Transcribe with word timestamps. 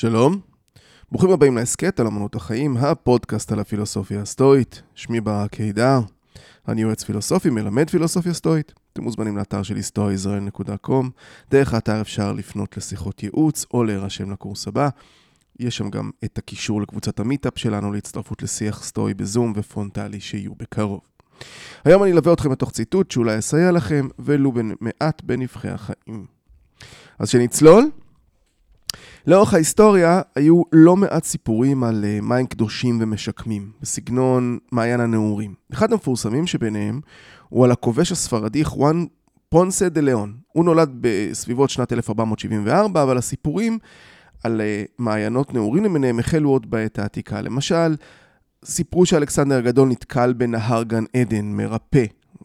שלום, 0.00 0.40
ברוכים 1.10 1.30
הבאים 1.30 1.56
להסכת 1.56 2.00
על 2.00 2.06
אמנות 2.06 2.34
החיים, 2.34 2.76
הפודקאסט 2.76 3.52
על 3.52 3.60
הפילוסופיה 3.60 4.20
הסטואית. 4.20 4.82
שמי 4.94 5.20
ברק 5.20 5.54
הידר, 5.54 6.00
אני 6.68 6.82
יועץ 6.82 7.04
פילוסופי, 7.04 7.50
מלמד 7.50 7.90
פילוסופיה 7.90 8.34
סטואית. 8.34 8.72
אתם 8.92 9.02
מוזמנים 9.02 9.36
לאתר 9.36 9.62
שלי 9.62 9.80
stoaisrael.com. 9.80 11.06
דרך 11.50 11.74
האתר 11.74 12.00
אפשר 12.00 12.32
לפנות 12.32 12.76
לשיחות 12.76 13.22
ייעוץ 13.22 13.66
או 13.74 13.84
להירשם 13.84 14.30
לקורס 14.30 14.68
הבא. 14.68 14.88
יש 15.58 15.76
שם 15.76 15.90
גם 15.90 16.10
את 16.24 16.38
הקישור 16.38 16.82
לקבוצת 16.82 17.20
המיטאפ 17.20 17.58
שלנו 17.58 17.92
להצטרפות 17.92 18.42
לשיח 18.42 18.84
סטואי 18.84 19.14
בזום 19.14 19.52
ופרונטלי 19.56 20.20
שיהיו 20.20 20.54
בקרוב. 20.54 21.00
היום 21.84 22.02
אני 22.02 22.12
אלווה 22.12 22.32
אתכם 22.32 22.52
לתוך 22.52 22.70
ציטוט 22.70 23.10
שאולי 23.10 23.36
יסייע 23.36 23.72
לכם, 23.72 24.08
ולו 24.18 24.52
מעט 24.80 25.22
בנבכי 25.22 25.68
החיים. 25.68 26.26
אז 27.18 27.28
שנצלול. 27.28 27.90
לאורך 29.26 29.54
ההיסטוריה 29.54 30.20
היו 30.34 30.62
לא 30.72 30.96
מעט 30.96 31.24
סיפורים 31.24 31.84
על 31.84 32.04
uh, 32.04 32.24
מים 32.24 32.46
קדושים 32.46 32.98
ומשקמים, 33.00 33.70
בסגנון 33.82 34.58
מעיין 34.72 35.00
הנעורים. 35.00 35.54
אחד 35.72 35.92
המפורסמים 35.92 36.46
שביניהם 36.46 37.00
הוא 37.48 37.64
על 37.64 37.70
הכובש 37.70 38.12
הספרדי 38.12 38.64
חואן 38.64 39.04
פונסה 39.48 39.88
דה 39.88 40.00
ליאון. 40.00 40.34
הוא 40.52 40.64
נולד 40.64 40.90
בסביבות 41.00 41.70
שנת 41.70 41.92
1474, 41.92 43.02
אבל 43.02 43.18
הסיפורים 43.18 43.78
על 44.44 44.60
uh, 44.60 44.92
מעיינות 44.98 45.54
נעורים 45.54 45.84
למיניהם 45.84 46.18
החלו 46.18 46.50
עוד 46.50 46.70
בעת 46.70 46.98
העתיקה. 46.98 47.40
למשל, 47.40 47.96
סיפרו 48.64 49.06
שאלכסנדר 49.06 49.58
הגדול 49.58 49.88
נתקל 49.88 50.32
בנהר 50.32 50.82
גן 50.82 51.04
עדן, 51.16 51.44
מרפא, 51.44 52.04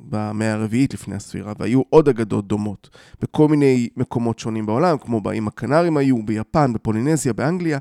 במאה 0.09 0.53
הרביעית 0.53 0.93
לפני 0.93 1.15
הספירה, 1.15 1.53
והיו 1.59 1.81
עוד 1.89 2.09
אגדות 2.09 2.47
דומות 2.47 2.89
בכל 3.21 3.47
מיני 3.47 3.89
מקומות 3.97 4.39
שונים 4.39 4.65
בעולם, 4.65 4.97
כמו 4.97 5.21
באיים 5.21 5.47
הקנרים 5.47 5.97
היו, 5.97 6.23
ביפן, 6.23 6.73
בפולינזיה, 6.73 7.33
באנגליה, 7.33 7.77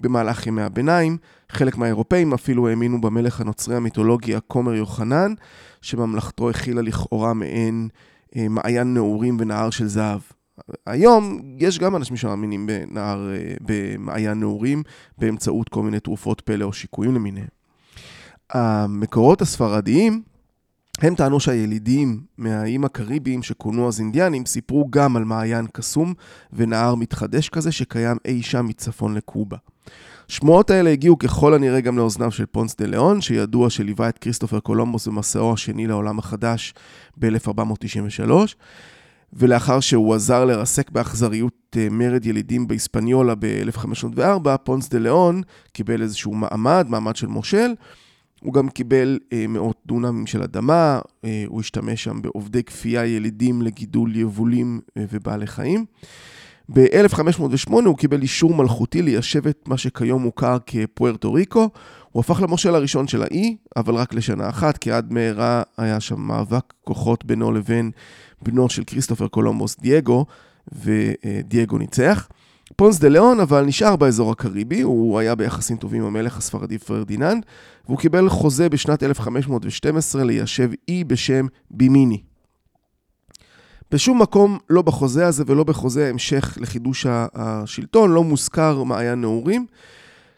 במהלך 0.00 0.46
ימי 0.46 0.62
הביניים. 0.62 1.16
חלק 1.50 1.76
מהאירופאים 1.76 2.32
אפילו 2.32 2.68
האמינו 2.68 3.00
במלך 3.00 3.40
הנוצרי 3.40 3.76
המיתולוגי 3.76 4.34
הכומר 4.34 4.74
יוחנן, 4.74 5.34
שממלכתו 5.80 6.50
הכילה 6.50 6.82
לכאורה 6.82 7.34
מעין 7.34 7.88
אה, 8.36 8.46
מעיין 8.48 8.94
נעורים 8.94 9.36
ונהר 9.40 9.70
של 9.70 9.86
זהב. 9.86 10.20
היום 10.86 11.40
יש 11.58 11.78
גם 11.78 11.96
אנשים 11.96 12.16
שמאמינים 12.16 12.66
בנהר, 12.66 13.30
אה, 13.32 13.54
במעיין 13.60 14.40
נעורים 14.40 14.82
באמצעות 15.18 15.68
כל 15.68 15.82
מיני 15.82 16.00
תרופות 16.00 16.40
פלא 16.40 16.64
או 16.64 16.72
שיקויים 16.72 17.14
למיניהם. 17.14 17.48
המקורות 18.50 19.42
הספרדיים 19.42 20.22
הם 21.00 21.14
טענו 21.14 21.40
שהילידים 21.40 22.20
מהאיים 22.38 22.84
הקריביים 22.84 23.42
שכונו 23.42 23.88
אז 23.88 24.00
אינדיאנים 24.00 24.46
סיפרו 24.46 24.88
גם 24.90 25.16
על 25.16 25.24
מעיין 25.24 25.66
קסום 25.72 26.14
ונהר 26.52 26.94
מתחדש 26.94 27.48
כזה 27.48 27.72
שקיים 27.72 28.16
אי 28.24 28.42
שם 28.42 28.66
מצפון 28.66 29.14
לקובה. 29.14 29.56
שמועות 30.28 30.70
האלה 30.70 30.90
הגיעו 30.90 31.18
ככל 31.18 31.54
הנראה 31.54 31.80
גם 31.80 31.98
לאוזניו 31.98 32.30
של 32.30 32.46
פונס 32.46 32.76
דה 32.76 32.86
ליאון, 32.86 33.20
שידוע 33.20 33.70
שליווה 33.70 34.08
את 34.08 34.18
כריסטופר 34.18 34.60
קולומבוס 34.60 35.06
במסעו 35.06 35.52
השני 35.52 35.86
לעולם 35.86 36.18
החדש 36.18 36.74
ב-1493, 37.16 38.30
ולאחר 39.32 39.80
שהוא 39.80 40.14
עזר 40.14 40.44
לרסק 40.44 40.90
באכזריות 40.90 41.76
אה, 41.76 41.88
מרד 41.90 42.26
ילידים 42.26 42.68
בהיספניולה 42.68 43.34
ב-1504, 43.38 44.56
פונס 44.64 44.88
דה 44.88 44.98
ליאון 44.98 45.42
קיבל 45.72 46.02
איזשהו 46.02 46.34
מעמד, 46.34 46.86
מעמד 46.88 47.16
של 47.16 47.26
מושל, 47.26 47.74
הוא 48.40 48.54
גם 48.54 48.68
קיבל 48.68 49.18
אה, 49.32 49.46
מאות 49.48 49.76
דונמים 49.86 50.26
של 50.26 50.42
אדמה, 50.42 51.00
אה, 51.24 51.44
הוא 51.46 51.60
השתמש 51.60 52.04
שם 52.04 52.22
בעובדי 52.22 52.62
כפייה 52.62 53.06
ילידים 53.06 53.62
לגידול 53.62 54.16
יבולים 54.16 54.80
אה, 54.96 55.04
ובעלי 55.12 55.46
חיים. 55.46 55.84
ב-1508 56.72 57.72
הוא 57.72 57.96
קיבל 57.96 58.22
אישור 58.22 58.54
מלכותי 58.54 59.02
ליישב 59.02 59.46
את 59.46 59.68
מה 59.68 59.78
שכיום 59.78 60.22
מוכר 60.22 60.56
כפוארטו 60.66 61.32
ריקו. 61.32 61.68
הוא 62.12 62.20
הפך 62.20 62.42
למושל 62.42 62.74
הראשון 62.74 63.08
של 63.08 63.22
האי, 63.22 63.56
אבל 63.76 63.94
רק 63.94 64.14
לשנה 64.14 64.48
אחת, 64.48 64.78
כי 64.78 64.90
עד 64.90 65.12
מהרה 65.12 65.62
היה 65.76 66.00
שם 66.00 66.20
מאבק 66.20 66.72
כוחות 66.84 67.24
בינו 67.24 67.52
לבין 67.52 67.90
בנו 68.42 68.68
של 68.68 68.84
כריסטופר 68.84 69.28
קולומבוס 69.28 69.76
דייגו, 69.80 70.26
ודייגו 70.72 71.78
ניצח. 71.78 72.28
פונס 72.76 72.98
דה 72.98 73.08
ליאון 73.08 73.40
אבל 73.40 73.64
נשאר 73.64 73.96
באזור 73.96 74.32
הקריבי, 74.32 74.80
הוא 74.80 75.18
היה 75.18 75.34
ביחסים 75.34 75.76
טובים 75.76 76.02
עם 76.02 76.06
המלך 76.06 76.38
הספרדי 76.38 76.78
פרדיננד, 76.78 77.46
והוא 77.86 77.98
קיבל 77.98 78.28
חוזה 78.28 78.68
בשנת 78.68 79.02
1512 79.02 80.24
ליישב 80.24 80.70
אי 80.88 81.04
בשם 81.04 81.46
בימיני. 81.70 82.22
בשום 83.90 84.22
מקום, 84.22 84.58
לא 84.70 84.82
בחוזה 84.82 85.26
הזה 85.26 85.44
ולא 85.46 85.64
בחוזה 85.64 86.08
המשך 86.08 86.58
לחידוש 86.60 87.06
השלטון, 87.34 88.10
לא 88.10 88.24
מוזכר 88.24 88.82
מעיין 88.82 89.20
נעורים. 89.20 89.66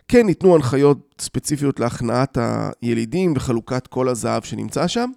כן 0.08 0.26
ניתנו 0.26 0.54
הנחיות 0.54 1.14
ספציפיות 1.20 1.80
להכנעת 1.80 2.38
הילידים 2.82 3.32
וחלוקת 3.36 3.86
כל 3.86 4.08
הזהב 4.08 4.42
שנמצא 4.42 4.86
שם. 4.86 5.10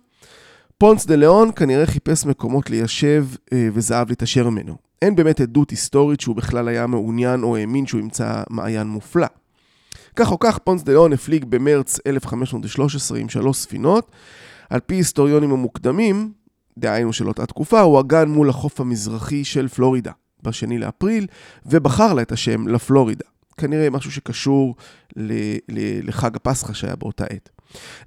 פונס 0.78 1.06
דה 1.06 1.16
ליאון 1.16 1.52
כנראה 1.56 1.86
חיפש 1.86 2.25
מקומות 2.25 2.69
ליישב 2.69 3.25
אה, 3.53 3.68
וזהב 3.74 4.09
להתעשר 4.09 4.50
ממנו. 4.50 4.75
אין 5.02 5.16
באמת 5.16 5.41
עדות 5.41 5.69
היסטורית 5.69 6.19
שהוא 6.19 6.36
בכלל 6.36 6.68
היה 6.68 6.88
מעוניין 6.88 7.44
או 7.44 7.56
האמין 7.56 7.86
שהוא 7.86 8.02
ימצא 8.02 8.44
מעיין 8.50 8.88
מופלא. 8.88 9.28
כך 10.16 10.31
או 10.31 10.40
כך, 10.40 10.58
פונס 10.58 10.84
דה 10.84 10.91
ליאון 10.91 11.14
הפליג 11.14 11.46
במרץ 11.46 12.00
1513 12.08 13.19
עם 13.19 13.30
שלוש 13.30 13.58
ספינות. 13.58 14.12
על 14.69 14.80
פי 14.80 14.96
היסטוריונים 14.96 15.52
המוקדמים, 15.52 16.31
דהיינו 16.78 17.14
של 17.14 17.28
אותה 17.28 17.46
תקופה, 17.46 17.81
הוא 17.81 18.00
עגן 18.00 18.29
מול 18.30 18.50
החוף 18.50 18.80
המזרחי 18.80 19.44
של 19.44 19.68
פלורידה 19.68 20.12
בשני 20.44 20.78
לאפריל, 20.78 21.28
ובחר 21.66 22.14
לה 22.14 22.22
את 22.22 22.31
השם 22.31 22.68
לפלורידה. 22.68 23.25
כנראה 23.57 23.89
משהו 23.89 24.11
שקשור 24.11 24.75
ל- 25.16 25.57
ל- 25.69 26.07
לחג 26.07 26.35
הפסחא 26.35 26.73
שהיה 26.73 26.95
באותה 26.95 27.25
עת. 27.25 27.49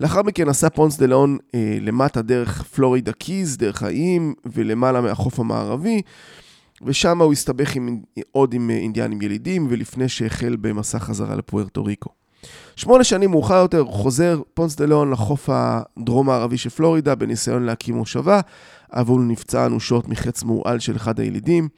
לאחר 0.01 0.23
מכן 0.23 0.49
נסע 0.49 0.69
פונס 0.69 0.97
דה 0.97 1.07
ליאון 1.07 1.39
אה, 1.55 1.79
למטה 1.81 2.23
דרך 2.23 2.63
פלורידה 2.63 3.13
קיז, 3.13 3.57
דרך 3.57 3.83
האיים, 3.83 4.35
ולמעלה 4.47 5.01
מהחוף 5.01 5.41
המערבי. 5.41 6.03
ושם 6.83 7.23
הוא 7.23 7.33
הסתבך 7.33 7.77
עם, 7.77 8.01
עוד 8.33 8.55
עם 8.55 8.71
אינדיאנים 8.71 9.23
ילידים, 9.23 9.67
ולפני 9.71 10.09
שהחל 10.09 10.57
במסע 10.61 10.99
חזרה 10.99 11.37
לפוארטו 11.37 11.85
ריקו. 11.85 12.11
שמונה 12.77 13.05
שנים 13.05 13.31
מאוחר 13.31 13.55
יותר 13.55 13.85
חוזר 13.85 14.41
פונס 14.55 14.77
דה 14.77 14.87
ליאון 14.87 15.11
לחוף 15.11 15.49
הדרום-מערבי 15.53 16.59
של 16.59 16.71
פלורידה 16.71 17.15
בניסיון 17.15 17.63
להקים 17.63 17.95
מושבה, 17.95 18.41
אבל 18.93 19.11
הוא 19.11 19.25
נפצע 19.25 19.67
אנושות 19.67 20.09
מחץ 20.09 20.43
מורעל 20.43 20.79
של 20.79 20.97
אחד 20.97 21.21
הילידים. 21.21 21.69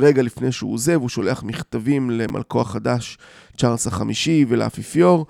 רגע 0.00 0.22
לפני 0.22 0.52
שהוא 0.52 0.74
עוזב, 0.74 1.00
הוא 1.00 1.08
שולח 1.08 1.42
מכתבים 1.42 2.10
למלכו 2.10 2.60
החדש, 2.60 3.18
צ'ארלס 3.56 3.86
החמישי 3.86 4.44
ולאפיפיור, 4.48 5.26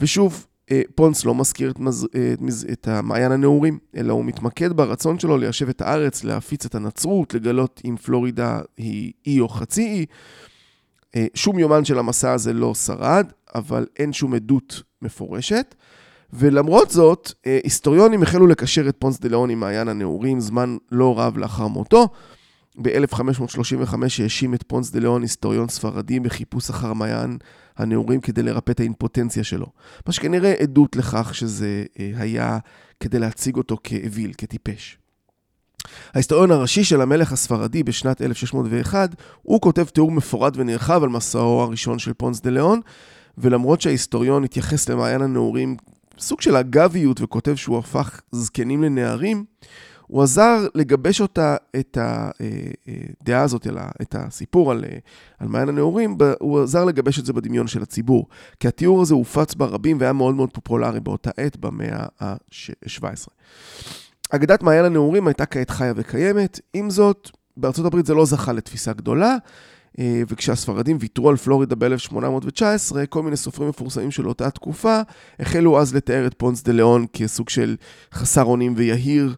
ושוב, 0.00 0.46
אה, 0.70 0.80
פונס 0.94 1.24
לא 1.24 1.34
מזכיר 1.34 1.70
את, 1.70 1.78
מז... 1.78 2.06
אה, 2.14 2.34
את 2.72 2.88
המעיין 2.88 3.32
הנעורים, 3.32 3.78
אלא 3.96 4.12
הוא 4.12 4.24
מתמקד 4.24 4.72
ברצון 4.72 5.18
שלו 5.18 5.38
ליישב 5.38 5.68
את 5.68 5.80
הארץ, 5.80 6.24
להפיץ 6.24 6.64
את 6.64 6.74
הנצרות, 6.74 7.34
לגלות 7.34 7.82
אם 7.84 7.96
פלורידה 7.96 8.60
היא 8.76 9.12
אי 9.26 9.40
או 9.40 9.48
חצי 9.48 9.82
אי. 9.82 10.06
אה, 11.16 11.26
שום 11.34 11.58
יומן 11.58 11.84
של 11.84 11.98
המסע 11.98 12.32
הזה 12.32 12.52
לא 12.52 12.74
שרד, 12.74 13.26
אבל 13.54 13.86
אין 13.98 14.12
שום 14.12 14.34
עדות 14.34 14.82
מפורשת. 15.02 15.74
ולמרות 16.32 16.90
זאת, 16.90 17.32
היסטוריונים 17.64 18.22
החלו 18.22 18.46
לקשר 18.46 18.88
את 18.88 18.96
פונס 18.98 19.20
דה 19.20 19.28
ליאון 19.28 19.50
עם 19.50 19.60
מעיין 19.60 19.88
הנעורים 19.88 20.40
זמן 20.40 20.76
לא 20.92 21.18
רב 21.18 21.38
לאחר 21.38 21.66
מותו. 21.66 22.08
ב-1535 22.82 23.94
האשים 24.22 24.54
את 24.54 24.62
פונס 24.66 24.90
דה 24.90 25.00
ליאון, 25.00 25.22
היסטוריון 25.22 25.68
ספרדי, 25.68 26.20
בחיפוש 26.20 26.70
אחר 26.70 26.92
מעיין 26.92 27.38
הנעורים 27.76 28.20
כדי 28.20 28.42
לרפא 28.42 28.70
את 28.70 28.80
האימפוטנציה 28.80 29.44
שלו. 29.44 29.66
מה 30.06 30.12
שכנראה 30.12 30.52
עדות 30.52 30.96
לכך 30.96 31.34
שזה 31.34 31.84
אה, 31.98 32.10
היה 32.16 32.58
כדי 33.00 33.18
להציג 33.18 33.56
אותו 33.56 33.76
כאוויל, 33.84 34.32
כטיפש. 34.38 34.98
ההיסטוריון 36.14 36.50
הראשי 36.50 36.84
של 36.84 37.00
המלך 37.00 37.32
הספרדי 37.32 37.82
בשנת 37.82 38.22
1601, 38.22 39.14
הוא 39.42 39.60
כותב 39.60 39.84
תיאור 39.84 40.10
מפורט 40.10 40.52
ונרחב 40.56 41.02
על 41.02 41.08
מסעו 41.08 41.62
הראשון 41.62 41.98
של 41.98 42.12
פונס 42.12 42.40
דה 42.40 42.50
ליאון, 42.50 42.80
ולמרות 43.38 43.80
שההיסטוריון 43.80 44.44
התייחס 44.44 44.88
למעיין 44.88 45.22
הנעורים 45.22 45.76
סוג 46.18 46.40
של 46.40 46.56
אגביות 46.56 47.20
וכותב 47.20 47.54
שהוא 47.54 47.78
הפך 47.78 48.20
זקנים 48.32 48.82
לנערים, 48.82 49.44
הוא 50.08 50.22
עזר 50.22 50.66
לגבש 50.74 51.20
אותה, 51.20 51.56
את 51.78 51.98
הדעה 52.00 53.36
אה, 53.36 53.38
אה, 53.38 53.42
הזאת, 53.42 53.66
את 54.02 54.14
הסיפור 54.14 54.70
על, 54.70 54.84
אה, 54.84 54.98
על 55.38 55.48
מעיין 55.48 55.68
הנעורים, 55.68 56.16
הוא 56.40 56.62
עזר 56.62 56.84
לגבש 56.84 57.18
את 57.18 57.26
זה 57.26 57.32
בדמיון 57.32 57.66
של 57.66 57.82
הציבור. 57.82 58.26
כי 58.60 58.68
התיאור 58.68 59.02
הזה 59.02 59.14
הופץ 59.14 59.54
ברבים 59.54 60.00
והיה 60.00 60.12
מאוד 60.12 60.34
מאוד 60.34 60.50
פופולרי 60.52 61.00
באותה 61.00 61.30
עת, 61.36 61.56
במאה 61.56 62.06
ה-17. 62.20 63.26
אגדת 64.30 64.62
מעיין 64.62 64.84
הנעורים 64.84 65.26
הייתה 65.26 65.46
כעת 65.46 65.70
חיה 65.70 65.92
וקיימת, 65.96 66.60
עם 66.74 66.90
זאת, 66.90 67.30
בארצות 67.56 67.86
הברית 67.86 68.06
זה 68.06 68.14
לא 68.14 68.24
זכה 68.24 68.52
לתפיסה 68.52 68.92
גדולה, 68.92 69.36
וכשהספרדים 70.00 70.96
ויתרו 71.00 71.28
על 71.28 71.36
פלורידה 71.36 71.74
ב-1819, 71.74 72.96
כל 73.08 73.22
מיני 73.22 73.36
סופרים 73.36 73.68
מפורסמים 73.68 74.10
של 74.10 74.28
אותה 74.28 74.50
תקופה 74.50 75.00
החלו 75.40 75.80
אז 75.80 75.94
לתאר 75.94 76.26
את 76.26 76.34
פונס 76.36 76.62
דה 76.62 76.72
ליאון 76.72 77.06
כסוג 77.12 77.48
של 77.48 77.76
חסר 78.12 78.44
אונים 78.44 78.74
ויהיר. 78.76 79.34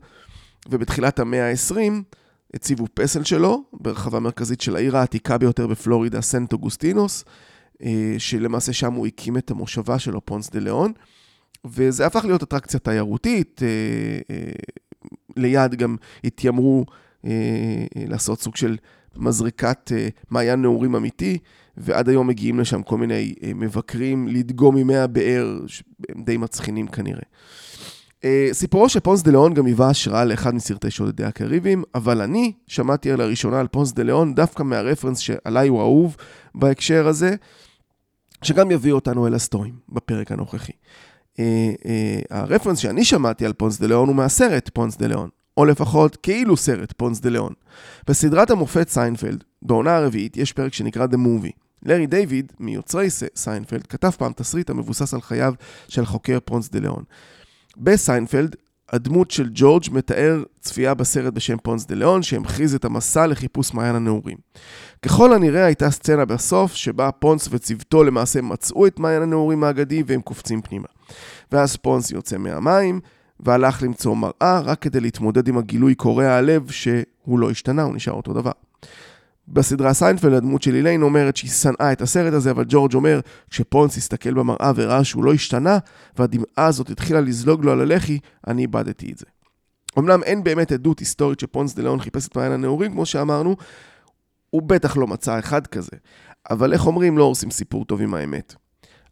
ובתחילת 0.71 1.19
המאה 1.19 1.51
ה-20 1.51 1.93
הציבו 2.55 2.87
פסל 2.95 3.25
שלו 3.25 3.65
ברחבה 3.73 4.21
מרכזית 4.21 4.61
של 4.61 4.77
העיר 4.77 4.97
העתיקה 4.97 5.39
ביותר 5.39 5.67
בפלורידה, 5.67 6.21
סנט 6.21 6.53
אוגוסטינוס, 6.53 7.25
אה, 7.83 8.15
שלמעשה 8.19 8.73
שם 8.73 8.93
הוא 8.93 9.07
הקים 9.07 9.37
את 9.37 9.51
המושבה 9.51 9.99
שלו, 9.99 10.25
פונס 10.25 10.51
דה 10.51 10.61
ליאון, 10.61 10.93
וזה 11.65 12.07
הפך 12.07 12.25
להיות 12.25 12.43
אטרקציה 12.43 12.81
תיירותית, 12.81 13.61
אה, 13.63 14.37
ליד 15.37 15.75
גם 15.75 15.97
התיימרו 16.25 16.85
לעשות 17.97 18.41
סוג 18.41 18.57
של 18.57 18.77
מזרקת 19.17 19.93
מעיין 20.31 20.63
נעורים 20.63 20.97
אמיתי, 20.97 21.39
ועד 21.77 22.09
היום 22.09 22.27
מגיעים 22.27 22.61
לשם 22.61 22.83
כל 22.83 22.99
מיני 22.99 23.35
מבקרים 23.55 24.29
לדגום 24.29 24.77
ממי 24.77 24.97
הבאר, 24.97 25.61
שהם 25.67 26.23
די 26.25 26.37
מצחינים 26.37 26.87
כנראה. 26.87 27.23
Uh, 28.21 28.53
סיפורו 28.53 28.89
של 28.89 29.01
פונס 29.01 29.23
דה 29.23 29.31
ליאון 29.31 29.55
גם 29.55 29.67
היווה 29.67 29.89
השראה 29.89 30.25
לאחד 30.25 30.55
מסרטי 30.55 30.91
שודדי 30.91 31.25
הקריבים, 31.25 31.85
אבל 31.95 32.21
אני 32.21 32.53
שמעתי 32.67 33.13
לראשונה 33.13 33.61
על 33.61 33.69
פונס 33.69 33.93
דה 33.93 34.03
ליאון 34.03 34.35
דווקא 34.35 34.63
מהרפרנס 34.63 35.19
שעליי 35.19 35.69
הוא 35.69 35.81
אהוב 35.81 36.17
בהקשר 36.55 37.09
הזה, 37.09 37.35
שגם 38.43 38.71
יביא 38.71 38.93
אותנו 38.93 39.27
אל 39.27 39.35
הסטואים 39.35 39.75
בפרק 39.89 40.33
הנוכחי. 40.33 40.73
Uh, 40.73 41.37
uh, 41.37 41.87
הרפרנס 42.31 42.79
שאני 42.79 43.05
שמעתי 43.05 43.47
על 43.47 43.53
פונס 43.53 43.79
דה 43.79 43.87
ליאון 43.87 44.09
הוא 44.09 44.17
מהסרט 44.17 44.71
פונס 44.75 44.97
דה 44.97 45.07
ליאון, 45.07 45.29
או 45.57 45.65
לפחות 45.65 46.17
כאילו 46.17 46.57
סרט 46.57 46.93
פונס 46.97 47.21
דה 47.21 47.31
ליאון. 47.31 47.53
בסדרת 48.07 48.51
המופת 48.51 48.89
סיינפלד, 48.89 49.45
בעונה 49.63 49.97
הרביעית, 49.97 50.37
יש 50.37 50.53
פרק 50.53 50.75
שנקרא 50.75 51.07
The 51.07 51.17
Movie. 51.17 51.53
לארי 51.83 52.07
דיוויד, 52.07 52.53
מיוצרי 52.61 53.09
סיינפלד, 53.37 53.87
כתב 53.87 54.11
פעם 54.11 54.33
תסריט 54.33 54.71
המבוסס 54.71 55.15
על 55.15 55.21
חייו 55.21 55.55
של 55.89 56.07
חוקר 56.07 56.39
פונס 56.45 56.69
דה 56.69 56.79
ליאון. 56.79 57.05
בסיינפלד, 57.77 58.57
הדמות 58.93 59.31
של 59.31 59.49
ג'ורג' 59.55 59.85
מתאר 59.93 60.43
צפייה 60.61 60.95
בסרט 60.95 61.33
בשם 61.33 61.57
פונס 61.63 61.87
דה 61.87 61.95
ליאון, 61.95 62.23
שהמחיז 62.23 62.75
את 62.75 62.85
המסע 62.85 63.27
לחיפוש 63.27 63.75
מעיין 63.75 63.95
הנעורים. 63.95 64.37
ככל 65.03 65.33
הנראה 65.33 65.65
הייתה 65.65 65.91
סצנה 65.91 66.25
בסוף, 66.25 66.75
שבה 66.75 67.13
פונס 67.13 67.49
וצוותו 67.51 68.05
למעשה 68.05 68.43
מצאו 68.43 68.87
את 68.87 68.99
מעיין 68.99 69.23
הנעורים 69.23 69.65
האגדי 69.65 70.03
והם 70.07 70.21
קופצים 70.21 70.63
פנימה. 70.63 70.89
ואז 71.53 71.77
פונס 71.77 72.11
יוצא 72.11 72.39
מהמים, 72.39 73.01
והלך 73.41 73.83
למצוא 73.83 74.17
מראה, 74.17 74.61
רק 74.61 74.83
כדי 74.83 75.01
להתמודד 75.01 75.49
עם 75.49 75.59
הגילוי 75.59 75.95
קורע 75.95 76.27
הלב 76.27 76.71
שהוא 76.71 77.39
לא 77.39 77.51
השתנה, 77.51 77.83
הוא 77.83 77.95
נשאר 77.95 78.13
אותו 78.13 78.33
דבר. 78.33 78.53
בסדרה 79.51 79.95
סיינפלד 79.95 80.33
הדמות 80.33 80.63
של 80.63 80.75
איליין 80.75 81.03
אומרת 81.03 81.37
שהיא 81.37 81.51
שנאה 81.51 81.93
את 81.93 82.03
הסרט 82.03 82.33
הזה, 82.33 82.51
אבל 82.51 82.65
ג'ורג' 82.69 82.95
אומר, 82.95 83.21
כשפונס 83.51 83.97
הסתכל 83.97 84.35
במראה 84.35 84.73
וראה 84.75 85.05
שהוא 85.05 85.25
לא 85.25 85.33
השתנה, 85.33 85.79
והדמעה 86.19 86.67
הזאת 86.67 86.91
התחילה 86.91 87.21
לזלוג 87.21 87.65
לו 87.65 87.73
על 87.73 87.81
הלחי, 87.81 88.19
אני 88.47 88.63
איבדתי 88.63 89.13
את 89.13 89.19
זה. 89.19 89.27
אמנם 89.99 90.23
אין 90.23 90.45
באמת 90.45 90.73
עדות 90.73 90.99
היסטורית 90.99 91.41
שפונס 91.41 91.75
דה 91.75 91.83
ליאון 91.83 92.01
חיפש 92.01 92.29
את 92.29 92.37
מעיין 92.37 92.53
הנעורים, 92.53 92.93
כמו 92.93 93.07
שאמרנו, 93.07 93.57
הוא 94.51 94.63
בטח 94.63 94.97
לא 94.97 95.07
מצא 95.07 95.39
אחד 95.39 95.67
כזה. 95.67 95.97
אבל 96.51 96.73
איך 96.73 96.87
אומרים, 96.87 97.19
לא 97.19 97.25
הורסים 97.25 97.51
סיפור 97.51 97.85
טוב 97.85 98.01
עם 98.01 98.15
האמת. 98.15 98.55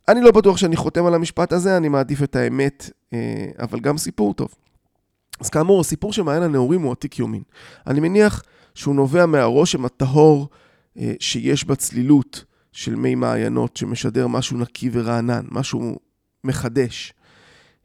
אני 0.08 0.20
לא 0.20 0.30
בטוח 0.32 0.56
שאני 0.56 0.76
חותם 0.76 1.06
על 1.06 1.14
המשפט 1.14 1.52
הזה, 1.52 1.76
אני 1.76 1.88
מעדיף 1.88 2.22
את 2.22 2.36
האמת, 2.36 2.90
אה, 3.12 3.46
אבל 3.60 3.80
גם 3.80 3.98
סיפור 3.98 4.34
טוב. 4.34 4.48
אז 5.40 5.50
כאמור, 5.50 5.80
הסיפור 5.80 6.12
של 6.12 6.22
מעיין 6.22 6.42
הנעורים 6.42 6.82
הוא 6.82 6.92
עתיק 6.92 7.18
יומין. 7.18 7.42
אני 7.86 8.00
מניח 8.00 8.42
שהוא 8.78 8.94
נובע 8.94 9.26
מהרושם 9.26 9.84
הטהור 9.84 10.48
אה, 10.98 11.12
שיש 11.20 11.64
בצלילות 11.64 12.44
של 12.72 12.94
מי 12.94 13.14
מעיינות, 13.14 13.76
שמשדר 13.76 14.26
משהו 14.26 14.58
נקי 14.58 14.90
ורענן, 14.92 15.44
משהו 15.50 15.98
מחדש. 16.44 17.12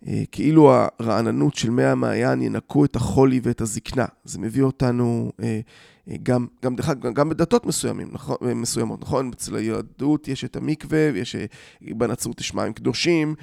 אה, 0.08 0.24
כאילו 0.32 0.74
הרעננות 0.74 1.56
של 1.56 1.70
מי 1.70 1.84
המעיין 1.84 2.42
ינקו 2.42 2.86
את 2.86 2.96
החולי 2.96 3.40
ואת 3.44 3.62
הזקנה. 3.62 4.06
זה 4.24 4.40
מביא 4.40 4.64
אותנו 4.64 5.32
אה, 5.44 5.60
גם, 6.24 6.48
גם, 6.64 6.76
דרך 6.76 6.90
אגב, 6.90 7.14
גם 7.14 7.30
בדתות 7.30 7.66
מסוימים, 7.66 8.08
נכון, 8.12 8.38
מסוימות, 8.56 9.02
נכון? 9.02 9.32
אצל 9.34 9.56
היהדות 9.56 10.28
יש 10.28 10.46
את 10.46 10.56
המקווה, 10.56 11.10
ויש, 11.14 11.36
בנצרות 11.82 12.42
יש 12.42 12.54
מים 12.54 12.74
קדושים, 12.74 13.36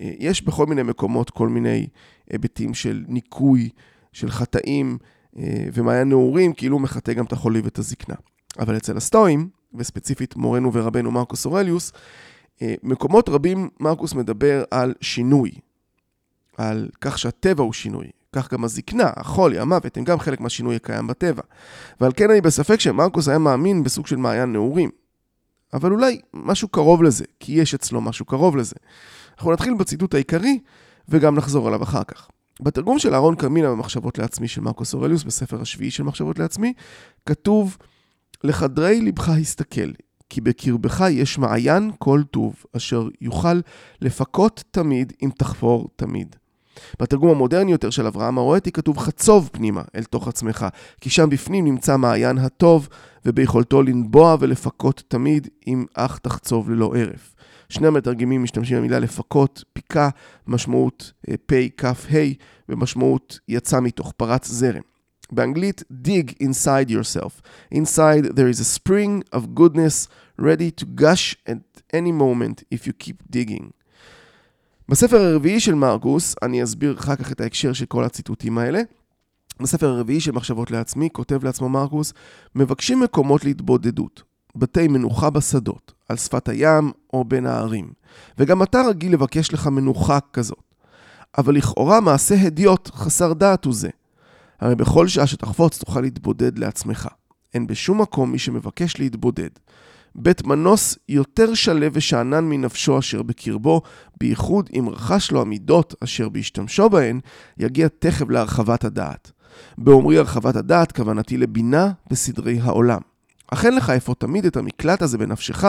יש 0.00 0.42
בכל 0.42 0.66
מיני 0.66 0.82
מקומות 0.82 1.30
כל 1.30 1.48
מיני 1.48 1.86
היבטים 2.30 2.74
של 2.74 3.04
ניקוי, 3.08 3.68
של 4.12 4.30
חטאים, 4.30 4.98
ומעיין 5.72 6.08
נעורים 6.08 6.52
כאילו 6.52 6.78
מחטא 6.78 7.12
גם 7.12 7.24
את 7.24 7.32
החולי 7.32 7.60
ואת 7.60 7.78
הזקנה. 7.78 8.14
אבל 8.58 8.76
אצל 8.76 8.96
הסטואים, 8.96 9.48
וספציפית 9.74 10.36
מורנו 10.36 10.72
ורבנו 10.72 11.10
מרקוס 11.10 11.46
אורליוס, 11.46 11.92
אה, 12.62 12.74
מקומות 12.82 13.28
רבים 13.28 13.68
מרקוס 13.80 14.14
מדבר 14.14 14.64
על 14.70 14.94
שינוי, 15.00 15.50
על 16.56 16.88
כך 17.00 17.18
שהטבע 17.18 17.62
הוא 17.62 17.72
שינוי. 17.72 18.06
כך 18.32 18.52
גם 18.52 18.64
הזקנה, 18.64 19.10
החולי, 19.16 19.58
המוות, 19.58 19.96
הם 19.96 20.04
גם 20.04 20.18
חלק 20.18 20.40
מהשינוי 20.40 20.76
הקיים 20.76 21.06
בטבע. 21.06 21.42
ועל 22.00 22.12
כן 22.16 22.30
אני 22.30 22.40
בספק 22.40 22.80
שמרקוס 22.80 23.28
היה 23.28 23.38
מאמין 23.38 23.82
בסוג 23.82 24.06
של 24.06 24.16
מעיין 24.16 24.52
נעורים. 24.52 24.90
אבל 25.72 25.92
אולי 25.92 26.20
משהו 26.34 26.68
קרוב 26.68 27.02
לזה, 27.02 27.24
כי 27.40 27.52
יש 27.52 27.74
אצלו 27.74 28.00
משהו 28.00 28.24
קרוב 28.24 28.56
לזה. 28.56 28.76
אנחנו 29.36 29.52
נתחיל 29.52 29.74
בציטוט 29.74 30.14
העיקרי, 30.14 30.58
וגם 31.08 31.34
נחזור 31.34 31.66
עליו 31.66 31.82
אחר 31.82 32.04
כך. 32.04 32.28
בתרגום 32.62 32.98
של 32.98 33.14
אהרון 33.14 33.34
קמינה 33.34 33.70
במחשבות 33.70 34.18
לעצמי 34.18 34.48
של 34.48 34.60
מרקוס 34.60 34.94
אורליוס, 34.94 35.24
בספר 35.24 35.60
השביעי 35.60 35.90
של 35.90 36.02
מחשבות 36.02 36.38
לעצמי, 36.38 36.72
כתוב, 37.26 37.76
לחדרי 38.44 39.00
לבך 39.00 39.28
הסתכל, 39.28 39.90
כי 40.28 40.40
בקרבך 40.40 41.04
יש 41.10 41.38
מעיין 41.38 41.90
כל 41.98 42.22
טוב, 42.30 42.54
אשר 42.76 43.08
יוכל 43.20 43.60
לפקות 44.00 44.64
תמיד 44.70 45.12
אם 45.22 45.30
תחפור 45.38 45.88
תמיד. 45.96 46.36
בתרגום 47.00 47.30
המודרני 47.30 47.72
יותר 47.72 47.90
של 47.90 48.06
אברהם 48.06 48.38
הרואטי 48.38 48.72
כתוב 48.72 48.98
חצוב 48.98 49.50
פנימה 49.52 49.82
אל 49.96 50.04
תוך 50.04 50.28
עצמך, 50.28 50.66
כי 51.00 51.10
שם 51.10 51.30
בפנים 51.30 51.64
נמצא 51.64 51.96
מעיין 51.96 52.38
הטוב, 52.38 52.88
וביכולתו 53.26 53.82
לנבוע 53.82 54.36
ולפקות 54.40 55.02
תמיד 55.08 55.48
אם 55.66 55.84
אך 55.94 56.18
תחצוב 56.18 56.70
ללא 56.70 56.94
הרף. 56.96 57.34
שני 57.74 57.86
המתרגמים 57.86 58.42
משתמשים 58.42 58.78
במילה 58.78 58.98
לפקות, 58.98 59.64
פיקה, 59.72 60.08
משמעות 60.46 61.12
אה, 61.28 61.34
פ' 61.46 61.68
כ' 61.76 61.84
ה', 61.84 62.18
ומשמעות 62.68 63.38
יצא 63.48 63.80
מתוך 63.80 64.12
פרץ 64.16 64.48
זרם. 64.48 64.82
באנגלית, 65.32 65.82
dig 66.06 66.30
inside 66.42 66.90
yourself. 66.90 67.32
Inside 67.74 68.24
there 68.36 68.48
is 68.54 68.60
a 68.60 68.78
spring 68.78 69.36
of 69.36 69.40
goodness 69.54 70.08
ready 70.38 70.70
to 70.80 70.84
gush 71.02 71.36
at 71.48 71.82
any 71.92 72.12
moment 72.12 72.62
if 72.74 72.86
you 72.86 72.92
keep 73.04 73.36
digging. 73.36 73.70
בספר 74.88 75.20
הרביעי 75.20 75.60
של 75.60 75.74
מרקוס, 75.74 76.34
אני 76.42 76.62
אסביר 76.62 76.94
אחר 76.98 77.16
כך 77.16 77.32
את 77.32 77.40
ההקשר 77.40 77.72
של 77.72 77.86
כל 77.86 78.04
הציטוטים 78.04 78.58
האלה. 78.58 78.80
בספר 79.62 79.86
הרביעי 79.86 80.20
של 80.20 80.32
מחשבות 80.32 80.70
לעצמי, 80.70 81.08
כותב 81.12 81.44
לעצמו 81.44 81.68
מרקוס, 81.68 82.12
מבקשים 82.54 83.00
מקומות 83.00 83.44
להתבודדות. 83.44 84.33
בתי 84.56 84.88
מנוחה 84.88 85.30
בשדות, 85.30 85.92
על 86.08 86.16
שפת 86.16 86.48
הים 86.48 86.92
או 87.12 87.24
בין 87.24 87.46
הערים. 87.46 87.92
וגם 88.38 88.62
אתה 88.62 88.82
רגיל 88.88 89.12
לבקש 89.12 89.52
לך 89.52 89.66
מנוחה 89.66 90.18
כזאת. 90.32 90.74
אבל 91.38 91.54
לכאורה 91.54 92.00
מעשה 92.00 92.34
הדיוט 92.42 92.90
חסר 92.94 93.32
דעת 93.32 93.64
הוא 93.64 93.74
זה. 93.74 93.88
הרי 94.60 94.74
בכל 94.74 95.08
שעה 95.08 95.26
שתחפוץ 95.26 95.78
תוכל 95.78 96.00
להתבודד 96.00 96.58
לעצמך. 96.58 97.08
אין 97.54 97.66
בשום 97.66 98.00
מקום 98.00 98.32
מי 98.32 98.38
שמבקש 98.38 98.98
להתבודד. 98.98 99.50
בית 100.14 100.46
מנוס 100.46 100.98
יותר 101.08 101.54
שלו 101.54 101.86
ושאנן 101.92 102.44
מנפשו 102.44 102.98
אשר 102.98 103.22
בקרבו, 103.22 103.82
בייחוד 104.20 104.70
אם 104.78 104.88
רכש 104.88 105.30
לו 105.30 105.40
המידות 105.40 105.94
אשר 106.04 106.28
בהשתמשו 106.28 106.90
בהן, 106.90 107.20
יגיע 107.58 107.88
תכף 107.98 108.28
להרחבת 108.28 108.84
הדעת. 108.84 109.32
באומרי 109.78 110.18
הרחבת 110.18 110.56
הדעת, 110.56 110.92
כוונתי 110.92 111.36
לבינה 111.36 111.92
בסדרי 112.10 112.60
העולם. 112.60 113.00
אכן 113.54 113.74
לך 113.74 113.90
אפוא 113.90 114.14
תמיד 114.18 114.46
את 114.46 114.56
המקלט 114.56 115.02
הזה 115.02 115.18
בנפשך, 115.18 115.64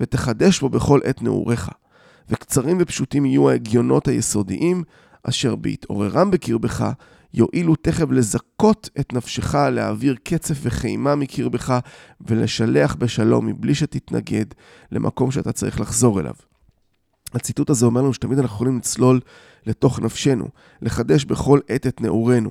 ותחדש 0.00 0.60
בו 0.60 0.68
בכל 0.68 1.00
עת 1.04 1.22
נעוריך. 1.22 1.70
וקצרים 2.28 2.78
ופשוטים 2.80 3.26
יהיו 3.26 3.50
ההגיונות 3.50 4.08
היסודיים, 4.08 4.82
אשר 5.24 5.56
בהתעוררם 5.56 6.30
בקרבך, 6.30 6.90
יועילו 7.34 7.76
תכף 7.76 8.10
לזכות 8.10 8.90
את 9.00 9.12
נפשך 9.12 9.54
להעביר 9.54 10.16
קצף 10.24 10.58
וחימה 10.62 11.14
מקרבך, 11.14 11.78
ולשלח 12.20 12.94
בשלום 12.94 13.46
מבלי 13.46 13.74
שתתנגד 13.74 14.46
למקום 14.92 15.30
שאתה 15.30 15.52
צריך 15.52 15.80
לחזור 15.80 16.20
אליו. 16.20 16.34
הציטוט 17.34 17.70
הזה 17.70 17.86
אומר 17.86 18.00
לנו 18.00 18.14
שתמיד 18.14 18.38
אנחנו 18.38 18.54
יכולים 18.54 18.76
לצלול 18.76 19.20
לתוך 19.66 20.00
נפשנו, 20.00 20.48
לחדש 20.82 21.24
בכל 21.24 21.60
עת 21.68 21.86
את 21.86 22.00
נעורינו. 22.00 22.50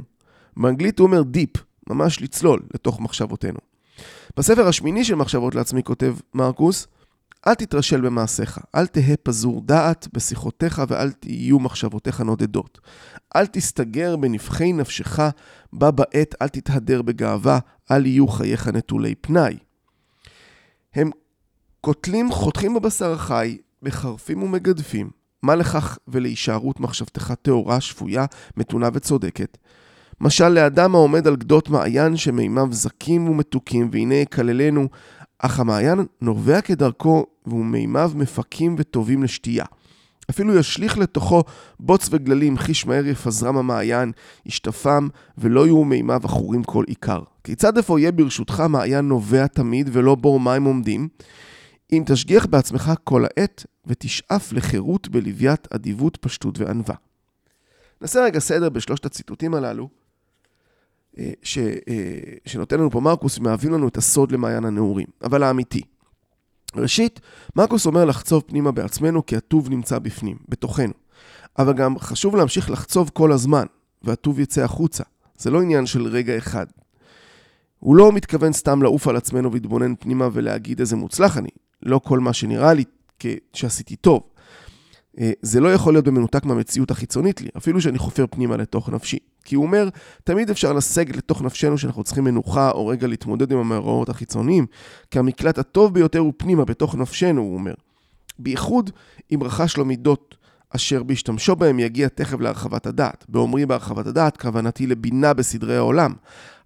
באנגלית 0.58 1.00
הוא 1.00 1.08
אומר 1.08 1.22
דיפ, 1.22 1.50
ממש 1.90 2.22
לצלול 2.22 2.60
לתוך 2.74 3.00
מחשבותינו. 3.00 3.71
בספר 4.38 4.68
השמיני 4.68 5.06
של 5.06 5.16
מחשבות 5.16 5.56
לעצמי 5.56 5.84
כותב 5.84 6.16
מרקוס, 6.34 6.88
אל 7.48 7.54
תתרשל 7.54 8.02
במעשיך, 8.02 8.60
אל 8.76 8.88
תהא 8.88 9.16
פזור 9.24 9.62
דעת 9.66 10.08
בשיחותיך 10.14 10.82
ואל 10.88 11.12
תהיו 11.12 11.60
מחשבותיך 11.60 12.22
נודדות. 12.22 12.80
אל 13.36 13.46
תסתגר 13.46 14.16
בנבחי 14.16 14.74
נפשך, 14.74 15.20
בה 15.74 15.92
בעת 15.92 16.36
אל 16.42 16.48
תתהדר 16.48 17.02
בגאווה, 17.02 17.60
אל 17.92 18.06
יהיו 18.06 18.28
חייך 18.28 18.68
נטולי 18.68 19.16
פנאי. 19.16 19.58
הם 20.96 21.12
קוטלים, 21.82 22.32
חותכים 22.32 22.74
בבשר 22.74 23.14
החי, 23.14 23.58
מחרפים 23.82 24.44
ומגדפים. 24.44 25.10
מה 25.44 25.56
לכך 25.56 25.98
ולהישארות 26.08 26.80
מחשבתך 26.80 27.34
טהורה, 27.42 27.82
שפויה, 27.82 28.26
מתונה 28.58 28.90
וצודקת? 28.94 29.58
משל 30.22 30.50
לאדם 30.50 30.96
העומד 30.96 31.28
על 31.28 31.36
גדות 31.36 31.70
מעיין 31.70 32.18
שמימיו 32.18 32.68
זכים 32.72 33.30
ומתוקים, 33.30 33.90
והנה 33.92 34.16
יקללנו 34.16 34.88
אך 35.40 35.60
המעיין 35.60 36.06
נובע 36.22 36.62
כדרכו 36.62 37.26
והוא 37.46 37.66
מימיו 37.66 38.12
מפקים 38.16 38.76
וטובים 38.78 39.24
לשתייה. 39.24 39.66
אפילו 40.30 40.56
ישליך 40.56 40.98
לתוכו 40.98 41.44
בוץ 41.80 42.08
וגללים, 42.12 42.58
חיש 42.58 42.86
מהר 42.86 43.06
יפזרם 43.06 43.58
המעיין, 43.58 44.12
ישטפם, 44.46 45.08
ולא 45.38 45.66
יהיו 45.66 45.84
מימיו 45.84 46.22
עכורים 46.24 46.64
כל 46.64 46.84
עיקר. 46.88 47.20
כיצד 47.44 47.78
אפוא 47.78 48.00
יהיה 48.00 48.12
ברשותך 48.12 48.64
מעיין 48.70 49.08
נובע 49.08 49.48
תמיד, 49.48 49.90
ולא 49.94 50.16
בור 50.16 50.40
מים 50.40 50.64
עומדים? 50.64 51.08
אם 51.92 52.04
תשגיח 52.06 52.46
בעצמך 52.46 52.92
כל 53.04 53.26
העת, 53.26 53.66
ותשאף 53.86 54.54
לחירות 54.54 55.10
בלוויית 55.10 55.68
אדיבות, 55.74 56.18
פשטות 56.22 56.60
וענווה. 56.60 56.96
נעשה 58.02 58.24
רגע 58.24 58.40
סדר 58.40 58.70
בשלושת 58.70 59.06
הציטוטים 59.06 59.54
הללו, 59.54 59.90
ש, 61.44 61.58
אה, 61.58 62.20
שנותן 62.46 62.80
לנו 62.80 62.92
פה 62.92 63.00
מרקוס 63.00 63.38
ומהווים 63.38 63.74
לנו 63.74 63.88
את 63.88 63.98
הסוד 63.98 64.32
למעיין 64.32 64.66
הנעורים, 64.66 65.08
אבל 65.24 65.44
האמיתי. 65.44 65.82
ראשית, 66.76 67.20
מרקוס 67.56 67.86
אומר 67.86 68.06
לחצוב 68.06 68.44
פנימה 68.48 68.72
בעצמנו 68.72 69.26
כי 69.26 69.36
הטוב 69.36 69.70
נמצא 69.70 70.00
בפנים, 70.00 70.38
בתוכנו. 70.50 70.94
אבל 71.60 71.74
גם 71.74 72.00
חשוב 72.00 72.36
להמשיך 72.36 72.70
לחצוב 72.70 73.12
כל 73.14 73.32
הזמן, 73.32 73.66
והטוב 74.04 74.40
יצא 74.40 74.64
החוצה. 74.64 75.04
זה 75.38 75.52
לא 75.52 75.62
עניין 75.62 75.86
של 75.86 76.08
רגע 76.08 76.38
אחד. 76.38 76.66
הוא 77.80 77.96
לא 77.96 78.12
מתכוון 78.12 78.54
סתם 78.54 78.82
לעוף 78.82 79.08
על 79.08 79.16
עצמנו 79.16 79.52
ולהתבונן 79.52 79.96
פנימה 79.96 80.30
ולהגיד 80.34 80.80
איזה 80.80 80.96
מוצלח 80.96 81.38
אני. 81.38 81.50
לא 81.84 82.00
כל 82.00 82.20
מה 82.20 82.34
שנראה 82.34 82.74
לי 82.74 82.84
שעשיתי 83.54 83.96
טוב. 83.96 84.24
אה, 85.20 85.32
זה 85.42 85.60
לא 85.60 85.74
יכול 85.74 85.94
להיות 85.94 86.06
במנותק 86.06 86.46
מהמציאות 86.46 86.92
החיצונית 86.92 87.42
לי, 87.42 87.50
אפילו 87.58 87.82
שאני 87.82 87.98
חופר 87.98 88.26
פנימה 88.30 88.58
לתוך 88.58 88.90
נפשי. 88.90 89.18
כי 89.44 89.56
הוא 89.56 89.66
אומר, 89.66 89.90
תמיד 90.24 90.50
אפשר 90.50 90.74
לסגת 90.74 91.16
לתוך 91.18 91.42
נפשנו 91.42 91.78
שאנחנו 91.78 92.04
צריכים 92.04 92.24
מנוחה 92.24 92.72
או 92.72 92.88
רגע 92.88 93.08
להתמודד 93.08 93.52
עם 93.52 93.58
המאורעות 93.58 94.10
החיצוניים, 94.10 94.66
כי 95.12 95.20
המקלט 95.20 95.58
הטוב 95.58 95.94
ביותר 95.94 96.20
הוא 96.20 96.34
פנימה, 96.38 96.66
בתוך 96.66 96.96
נפשנו, 96.96 97.42
הוא 97.42 97.54
אומר. 97.54 97.74
בייחוד 98.40 98.90
אם 99.32 99.44
רכש 99.44 99.78
לו 99.78 99.86
מידות 99.86 100.36
אשר 100.76 101.04
בהשתמשו 101.04 101.56
בהם 101.56 101.80
יגיע 101.80 102.08
תכף 102.08 102.40
להרחבת 102.40 102.86
הדעת. 102.86 103.26
באומרי 103.30 103.66
בהרחבת 103.66 104.08
הדעת, 104.08 104.38
כוונתי 104.38 104.88
לבינה 104.88 105.34
בסדרי 105.34 105.78
העולם. 105.78 106.14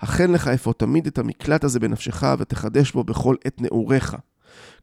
הכן 0.02 0.32
לך 0.32 0.48
אפוא 0.48 0.74
תמיד 0.74 1.08
את 1.08 1.18
המקלט 1.18 1.64
הזה 1.64 1.80
בנפשך 1.80 2.24
ותחדש 2.40 2.92
בו 2.92 3.04
בכל 3.04 3.36
עת 3.46 3.62
נעוריך. 3.62 4.16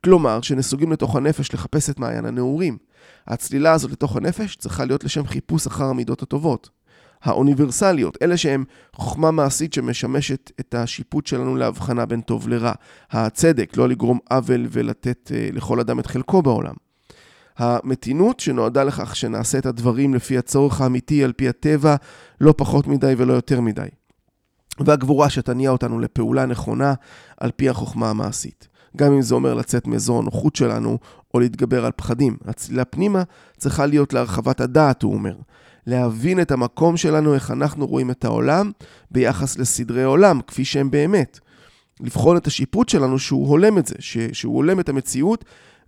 כלומר, 0.05 0.41
שנסוגים 0.41 0.93
לתוך 0.93 1.17
הנפש 1.17 1.55
לחפש 1.55 1.91
את 1.91 1.99
מעיין 1.99 2.25
הנעורים. 2.25 2.79
הצלילה 3.27 3.73
הזאת 3.73 3.91
לתוך 3.91 4.17
הנפש 4.17 4.57
צריכה 4.57 4.85
להיות 4.85 5.05
לשם 5.05 5.27
חיפוש 5.27 5.67
אחר 5.67 5.85
המידות 5.85 6.23
הטובות. 6.23 6.71
האוניברסליות, 7.23 8.19
אלה 8.23 8.37
שהן 8.37 8.65
חוכמה 8.95 9.31
מעשית 9.31 9.73
שמשמשת 9.73 10.51
את 10.61 10.75
השיפוט 10.75 11.27
שלנו 11.27 11.57
להבחנה 11.57 12.07
בין 12.07 12.21
טוב 12.21 12.49
לרע. 12.49 12.73
הצדק, 13.11 13.77
לא 13.77 13.89
לגרום 13.89 14.19
עוול 14.31 14.67
ולתת 14.71 15.31
uh, 15.31 15.57
לכל 15.57 15.81
אדם 15.81 15.99
את 15.99 16.07
חלקו 16.07 16.43
בעולם. 16.43 16.75
המתינות 17.57 18.41
שנועדה 18.41 18.85
לכך 18.85 19.17
שנעשה 19.17 19.59
את 19.59 19.67
הדברים 19.67 20.15
לפי 20.15 20.39
הצורך 20.39 20.81
האמיתי, 20.81 21.25
על 21.25 21.33
פי 21.33 21.49
הטבע, 21.49 21.97
לא 22.41 22.55
פחות 22.57 22.87
מדי 22.87 23.15
ולא 23.17 23.33
יותר 23.33 23.61
מדי. 23.61 23.89
והגבורה 24.81 25.31
שתניע 25.31 25.71
אותנו 25.71 25.99
לפעולה 25.99 26.47
נכונה 26.47 26.95
על 27.41 27.51
פי 27.57 27.69
החוכמה 27.69 28.11
המעשית. 28.11 28.69
גם 28.97 29.13
אם 29.13 29.23
זה 29.23 29.35
אומר 29.35 29.55
לצאת 29.55 29.87
מאזור 29.87 30.19
הנוחות 30.19 30.57
שלנו, 30.57 30.99
או 31.35 31.41
להתגבר 31.41 31.85
על 31.85 31.93
פחדים. 31.97 32.37
הצלילה 32.45 32.85
פנימה 32.85 33.23
צריכה 33.57 33.87
להיות 33.87 34.13
להרחבת 34.13 34.61
הדעת, 34.61 35.03
הוא 35.03 35.15
אומר. 35.15 35.35
להבין 35.87 36.41
את 36.41 36.51
המקום 36.51 36.97
שלנו, 36.97 37.35
איך 37.35 37.51
אנחנו 37.51 37.87
רואים 37.87 38.11
את 38.11 38.25
העולם, 38.25 38.71
ביחס 39.11 39.59
לסדרי 39.59 40.05
עולם, 40.05 40.41
כפי 40.47 40.65
שהם 40.65 40.91
באמת. 40.91 41.41
לבחון 42.01 42.37
את 42.37 42.47
השיפוט 42.47 42.89
שלנו 42.89 43.19
שהוא 43.19 43.49
הולם 43.49 43.79
את 43.79 43.87
זה, 43.87 43.95
שהוא 44.33 44.57
הולם 44.57 44.81
את 44.81 44.89
המציאות, 44.89 45.45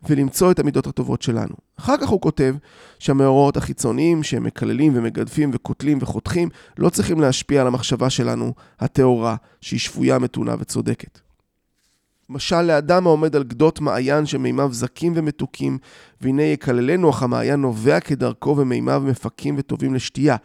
ולמצוא 0.08 0.50
את 0.50 0.58
המידות 0.58 0.86
הטובות 0.86 1.22
שלנו. 1.22 1.54
אחר 1.78 1.96
כך 1.96 2.08
הוא 2.08 2.20
כותב 2.20 2.54
שהמאורעות 2.98 3.56
החיצוניים 3.56 4.22
שהם 4.22 4.44
מקללים 4.44 4.92
ומגדפים 4.96 5.50
וקוטלים 5.52 5.98
וחותכים 6.00 6.48
לא 6.78 6.88
צריכים 6.88 7.20
להשפיע 7.20 7.60
על 7.60 7.66
המחשבה 7.66 8.10
שלנו 8.10 8.52
הטהורה, 8.80 9.36
שהיא 9.60 9.80
שפויה, 9.80 10.18
מתונה 10.18 10.54
וצודקת. 10.58 11.23
משל 12.28 12.62
לאדם 12.62 13.06
העומד 13.06 13.36
על 13.36 13.42
גדות 13.42 13.80
מעיין 13.80 14.26
שמימיו 14.26 14.72
זכים 14.72 15.12
ומתוקים, 15.16 15.78
והנה 16.20 16.42
יקללנו, 16.42 17.10
אך 17.10 17.22
המעיין 17.22 17.60
נובע 17.60 18.00
כדרכו 18.00 18.56
ומימיו 18.58 19.02
מפקים 19.06 19.54
וטובים 19.58 19.94
לשתייה. 19.94 20.36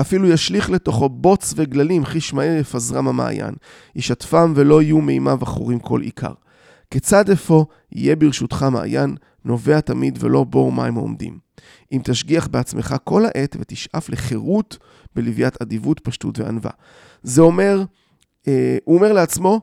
אפילו 0.00 0.28
ישליך 0.28 0.70
לתוכו 0.70 1.08
בוץ 1.08 1.54
וגללים, 1.56 2.04
חיש 2.04 2.34
מהר 2.34 2.56
יפזרם 2.56 3.08
המעיין, 3.08 3.54
ישתפם 3.96 4.52
ולא 4.56 4.82
יהיו 4.82 5.00
מימיו 5.00 5.38
עכורים 5.42 5.78
כל 5.78 6.00
עיקר. 6.00 6.32
כיצד 6.90 7.30
אפוא 7.30 7.64
יהיה 7.92 8.16
ברשותך 8.16 8.66
מעיין, 8.72 9.16
נובע 9.44 9.80
תמיד 9.80 10.18
ולא 10.20 10.44
בור 10.44 10.72
מים 10.72 10.94
עומדים. 10.94 11.38
אם 11.92 12.00
תשגיח 12.04 12.46
בעצמך 12.46 12.96
כל 13.04 13.24
העת 13.24 13.56
ותשאף 13.60 14.08
לחירות 14.08 14.78
בלוויית 15.14 15.62
אדיבות, 15.62 16.00
פשטות 16.00 16.38
וענווה. 16.38 16.70
זה 17.22 17.42
אומר, 17.42 17.84
אה, 18.48 18.78
הוא 18.84 18.96
אומר 18.96 19.12
לעצמו, 19.12 19.60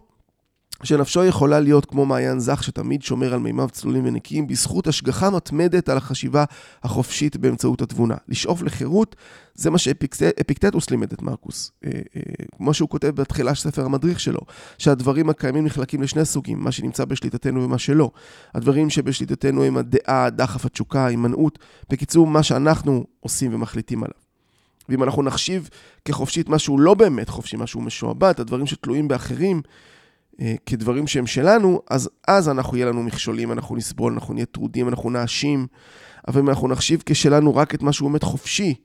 שנפשו 0.84 1.24
יכולה 1.24 1.60
להיות 1.60 1.86
כמו 1.86 2.06
מעיין 2.06 2.40
זך 2.40 2.64
שתמיד 2.64 3.02
שומר 3.04 3.34
על 3.34 3.40
מימיו 3.40 3.70
צלולים 3.70 4.06
ונקיים 4.06 4.48
בזכות 4.48 4.88
השגחה 4.88 5.30
מתמדת 5.30 5.90
על 5.90 5.98
החשיבה 5.98 6.44
החופשית 6.84 7.38
באמצעות 7.38 7.82
התבונה. 7.82 8.16
לשאוף 8.28 8.62
לחירות, 8.62 9.16
זה 9.56 9.70
מה 9.70 9.78
שאפיקטטוס 9.78 10.90
לימד 10.90 11.14
את 11.14 11.22
מרקוס. 11.22 11.72
אה, 11.86 11.92
אה, 12.16 12.22
כמו 12.58 12.74
שהוא 12.74 12.90
כותב 12.90 13.08
בתחילה 13.08 13.56
של 13.56 13.70
ספר 13.72 13.86
המדריך 13.86 14.20
שלו, 14.20 14.40
שהדברים 14.78 15.30
הקיימים 15.30 15.66
נחלקים 15.66 16.02
לשני 16.02 16.26
סוגים, 16.26 16.60
מה 16.60 16.72
שנמצא 16.72 17.06
בשליטתנו 17.06 17.64
ומה 17.64 17.78
שלא. 17.78 18.12
הדברים 18.54 18.90
שבשליטתנו 18.90 19.64
הם 19.64 19.78
הדעה, 19.78 20.30
דחף 20.30 20.66
התשוקה, 20.66 21.06
ההימנעות, 21.06 21.60
בקיצור, 21.90 22.28
מה 22.28 22.44
שאנחנו 22.44 23.06
עושים 23.20 23.54
ומחליטים 23.54 24.04
עליו. 24.04 24.24
ואם 24.90 25.04
אנחנו 25.04 25.24
נחשיב 25.24 25.70
כחופשית 26.06 26.50
משהו 26.50 26.80
לא 26.80 26.94
באמת 26.94 27.30
חופשי, 27.30 27.58
משהו 27.58 27.82
משועבד, 27.82 28.34
הדברים 28.38 28.68
שתלויים 28.68 29.08
באחרים, 29.08 29.62
כדברים 30.66 31.08
שהם 31.08 31.28
שלנו, 31.28 31.82
אז 31.90 32.10
אז 32.28 32.50
אנחנו, 32.50 32.78
יהיה 32.78 32.88
לנו 32.88 33.04
מכשולים, 33.04 33.52
אנחנו 33.52 33.76
נסבול, 33.76 34.14
אנחנו 34.14 34.34
נהיה 34.34 34.46
טרודים, 34.46 34.90
אנחנו 34.90 35.10
נאשים. 35.10 35.68
אבל 36.28 36.40
אם 36.40 36.50
אנחנו 36.50 36.68
נחשיב 36.68 37.04
כשלנו 37.06 37.56
רק 37.56 37.76
את 37.76 37.82
מה 37.82 37.94
שהוא 37.94 38.10
באמת 38.10 38.24
חופשי, 38.24 38.76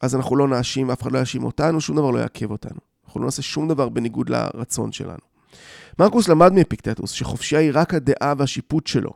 אז 0.00 0.14
אנחנו 0.14 0.36
לא 0.36 0.48
נאשים, 0.48 0.90
אף 0.90 1.02
אחד 1.02 1.12
לא 1.12 1.18
יאשים 1.18 1.44
אותנו, 1.44 1.80
שום 1.80 1.96
דבר 1.96 2.10
לא 2.10 2.18
יעכב 2.18 2.50
אותנו. 2.50 2.78
אנחנו 3.06 3.20
לא 3.20 3.24
נעשה 3.24 3.42
שום 3.42 3.68
דבר 3.68 3.88
בניגוד 3.88 4.30
לרצון 4.30 4.92
שלנו. 4.92 5.30
מרקוס 5.98 6.28
למד 6.28 6.52
מאפיקטטוס 6.52 7.10
שחופשייה 7.10 7.60
היא 7.60 7.70
רק 7.74 7.94
הדעה 7.94 8.34
והשיפוט 8.38 8.86
שלו. 8.86 9.10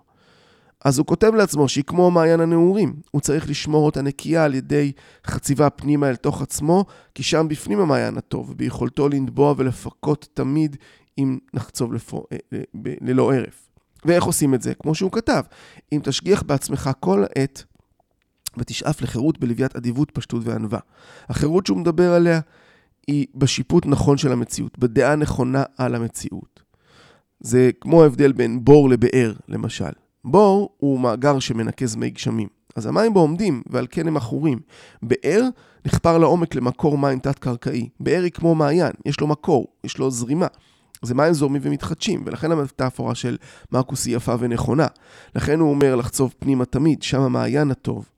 אז 0.85 0.99
הוא 0.99 1.07
כותב 1.07 1.35
לעצמו 1.35 1.69
שהיא 1.69 1.85
כמו 1.85 2.11
מעיין 2.11 2.40
הנעורים. 2.40 2.95
הוא 3.11 3.21
צריך 3.21 3.49
לשמור 3.50 3.87
אותה 3.87 4.02
נקייה 4.02 4.45
על 4.45 4.54
ידי 4.54 4.93
חציבה 5.26 5.71
פנימה 5.71 6.09
אל 6.09 6.16
תוך 6.16 6.43
עצמו, 6.43 6.85
כי 7.14 7.23
שם 7.23 7.47
בפנים 7.49 7.81
המעיין 7.81 8.19
הטוב, 8.19 8.50
וביכולתו 8.50 9.09
לנבוע 9.09 9.54
ולפקות 9.57 10.28
תמיד 10.35 10.76
אם 11.18 11.38
נחצוב 11.54 11.92
לפו, 11.92 12.25
אה, 12.33 12.37
אה, 12.52 12.61
ללא 13.00 13.35
הרף. 13.35 13.68
ואיך 14.04 14.25
עושים 14.25 14.54
את 14.54 14.62
זה? 14.62 14.75
כמו 14.75 14.94
שהוא 14.94 15.12
כתב, 15.12 15.42
אם 15.92 16.00
תשגיח 16.04 16.42
בעצמך 16.42 16.90
כל 17.00 17.25
העת 17.25 17.64
ותשאף 18.56 19.02
לחירות 19.02 19.38
בלוויית 19.38 19.76
אדיבות, 19.76 20.11
פשטות 20.11 20.42
וענווה. 20.44 20.78
החירות 21.28 21.66
שהוא 21.66 21.78
מדבר 21.78 22.12
עליה 22.12 22.40
היא 23.06 23.26
בשיפוט 23.35 23.87
נכון 23.87 24.18
של 24.18 24.33
המציאות, 24.33 24.78
בדעה 24.78 25.16
נכונה 25.16 25.62
על 25.76 25.94
המציאות. 25.94 26.62
זה 27.40 27.71
כמו 27.80 28.02
ההבדל 28.02 28.33
בין 28.33 28.64
בור 28.64 28.90
לבאר, 28.90 29.33
למשל. 29.49 29.90
בור 30.25 30.75
הוא 30.76 31.00
מאגר 31.00 31.38
שמנקז 31.38 31.97
מי 31.97 32.11
גשמים. 32.11 32.49
אז 32.76 32.87
המים 32.87 33.14
בו 33.14 33.21
עומדים, 33.21 33.62
ועל 33.66 33.87
כן 33.90 34.09
הם 34.09 34.16
עכורים. 34.16 34.61
באר 35.02 35.42
נחפר 35.87 36.18
לעומק 36.18 36.54
למקור 36.54 36.99
מים 36.99 37.18
תת-קרקעי. 37.18 37.88
באר 38.00 38.23
היא 38.23 38.30
כמו 38.30 38.54
מעיין, 38.54 38.92
יש 39.06 39.21
לו 39.21 39.26
מקור, 39.26 39.66
יש 39.85 39.99
לו 39.99 40.11
זרימה. 40.11 40.47
זה 41.04 41.14
מים 41.14 41.32
זורמים 41.32 41.62
ומתחדשים, 41.64 42.23
ולכן 42.26 42.52
המטאפורה 42.52 43.14
של 43.14 43.37
מרקוס 43.73 44.06
היא 44.06 44.16
יפה 44.16 44.34
ונכונה. 44.38 44.87
לכן 45.34 45.61
הוא 45.61 45.70
אומר 45.70 45.96
לחצוב 45.96 46.34
פנימה 46.38 46.64
תמיד, 46.64 47.02
שם 47.02 47.20
המעיין 47.20 47.70
הטוב. 47.70 48.08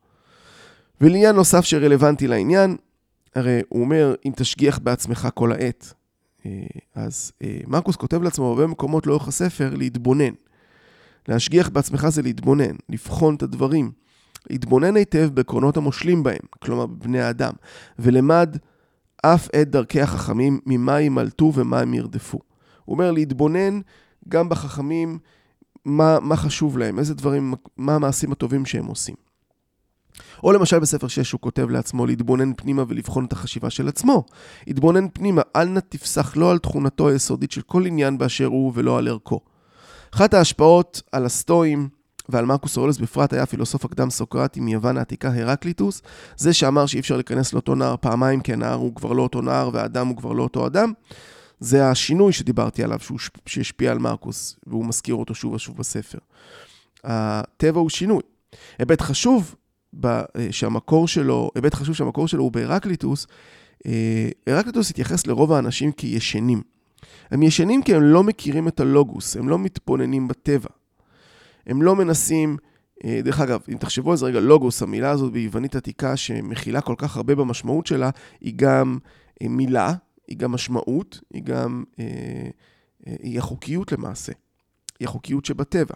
ולעניין 1.01 1.37
נוסף 1.37 1.65
שרלוונטי 1.65 2.27
לעניין, 2.27 2.77
הרי 3.35 3.61
הוא 3.69 3.81
אומר, 3.81 4.15
אם 4.27 4.33
תשגיח 4.37 4.79
בעצמך 4.79 5.29
כל 5.35 5.53
העת. 5.53 5.95
אה, 6.47 6.51
אז 6.95 7.33
אה, 7.43 7.59
מרקוס 7.67 7.97
כותב 7.97 8.23
לעצמו 8.23 8.45
בהרבה 8.45 8.67
מקומות 8.67 9.07
לאורך 9.07 9.29
הספר 9.29 9.75
להתבונן. 9.75 10.33
להשגיח 11.29 11.69
בעצמך 11.69 12.09
זה 12.09 12.23
להתבונן, 12.23 12.77
לבחון 12.89 13.35
את 13.35 13.43
הדברים. 13.43 13.91
להתבונן 14.51 14.97
היטב 14.97 15.31
בעקרונות 15.35 15.77
המושלים 15.77 16.23
בהם, 16.23 16.39
כלומר 16.59 16.87
בבני 16.87 17.21
האדם, 17.21 17.53
ולמד 17.99 18.57
אף 19.23 19.49
את 19.63 19.71
דרכי 19.71 20.01
החכמים 20.01 20.61
ממה 20.67 21.01
ימלטו 21.01 21.53
ומה 21.55 21.81
הם 21.81 21.95
ירדפו. 21.95 22.39
הוא 22.87 22.95
אומר 22.95 23.11
להתבונן 23.13 23.81
גם 24.29 24.49
בחכמים, 24.49 25.19
מה, 25.85 26.21
מה 26.21 26.37
חשוב 26.37 26.79
להם, 26.79 26.99
איזה 26.99 27.15
דברים, 27.15 27.55
מה 27.77 27.95
המעשים 27.95 28.33
הטובים 28.33 28.67
שהם 28.67 28.87
עושים. 28.87 29.15
או 30.45 30.53
למשל 30.53 30.79
בספר 30.79 31.09
6 31.09 31.33
הוא 31.33 31.41
כותב 31.41 31.71
לעצמו 31.71 32.07
להתבונן 32.07 32.53
פנימה 32.57 32.85
ולבחון 32.89 33.25
את 33.25 33.33
החשיבה 33.33 33.71
של 33.71 33.89
עצמו. 33.89 34.25
התבונן 34.67 35.09
פנימה, 35.13 35.43
אל 35.57 35.69
נא 35.69 35.81
תפסח 35.81 36.37
לא 36.37 36.51
על 36.51 36.59
תכונתו 36.59 37.09
היסודית 37.09 37.53
של 37.53 37.63
כל 37.63 37.87
עניין 37.87 38.19
באשר 38.19 38.47
הוא 38.47 38.73
ולא 38.75 38.99
על 38.99 39.09
ערכו. 39.09 39.41
אחת 40.15 40.35
ההשפעות 40.35 41.03
על 41.13 41.27
הסטואים 41.27 41.89
ועל 42.29 42.45
מרקוס 42.45 42.77
אורלס 42.77 42.99
בפרט 42.99 43.33
היה 43.33 43.47
פילוסוף 43.47 43.85
הקדם 43.85 44.11
סוקרטי 44.11 44.61
מיוון 44.61 44.97
העתיקה 44.97 45.29
הרקליטוס, 45.35 46.03
זה 46.37 46.53
שאמר 46.53 46.87
שאי 46.87 47.01
אפשר 47.01 47.15
להיכנס 47.15 47.53
לאותו 47.53 47.75
נער 47.75 47.97
פעמיים 48.01 48.41
כי 48.41 48.53
הנער 48.53 48.75
הוא 48.75 48.95
כבר 48.95 49.13
לא 49.13 49.23
אותו 49.23 49.43
נער 49.43 49.71
והאדם 49.73 50.07
הוא 50.07 50.17
כבר 50.17 50.33
לא 50.33 50.43
אותו 50.43 50.67
אדם. 50.67 50.93
זה 51.61 51.89
השינוי 51.89 52.33
שדיברתי 52.33 52.83
עליו, 52.85 52.99
שהשפיע 53.47 53.91
על 53.91 53.99
מרקוס, 53.99 54.59
והוא 54.67 54.87
מזכיר 54.87 55.15
אותו 55.15 55.35
שוב 55.35 55.53
ושוב 55.53 55.77
בספר. 55.77 56.19
הטבע 57.05 57.81
הוא 57.81 57.91
שינוי. 57.91 58.23
היבט 58.79 59.01
חשוב 59.01 59.55
ב, 60.01 60.21
שהמקור 60.51 61.09
שלו, 61.09 61.51
היבט 61.55 61.75
חשוב 61.75 61.95
שהמקור 61.95 62.29
שלו 62.29 62.43
הוא 62.43 62.53
בהרקליטוס, 62.53 63.27
אה, 63.87 64.29
הרקליטוס 64.47 64.91
התייחס 64.91 65.27
לרוב 65.27 65.53
האנשים 65.53 65.93
כישנים. 65.93 66.63
הם 67.31 67.43
ישנים 67.43 67.83
כי 67.83 67.95
הם 67.95 68.03
לא 68.03 68.23
מכירים 68.23 68.69
את 68.69 68.81
הלוגוס, 68.81 69.37
הם 69.37 69.49
לא 69.49 69.59
מתבוננים 69.59 70.29
בטבע. 70.29 70.69
הם 71.67 71.83
לא 71.83 71.97
מנסים, 71.97 72.57
אה, 73.05 73.21
דרך 73.25 73.41
אגב, 73.41 73.61
אם 73.69 73.77
תחשבו 73.77 74.11
על 74.11 74.17
זה 74.17 74.27
רגע, 74.27 74.41
לוגוס, 74.41 74.83
המילה 74.83 75.11
הזאת 75.11 75.33
ביוונית 75.33 75.77
עתיקה 75.77 76.17
שמכילה 76.17 76.81
כל 76.81 76.95
כך 76.99 77.17
הרבה 77.17 77.35
במשמעות 77.35 77.87
שלה, 77.87 78.11
היא 78.41 78.53
גם 78.57 78.99
אה, 79.43 79.49
מילה, 79.49 79.95
היא 80.29 80.39
גם 80.39 80.53
משמעות, 80.53 81.21
היא 81.35 81.43
גם, 81.43 81.85
היא 83.07 83.39
החוקיות 83.39 83.93
למעשה. 83.93 84.33
היא 85.01 85.09
החוקיות 85.09 85.45
שבטבע. 85.45 85.95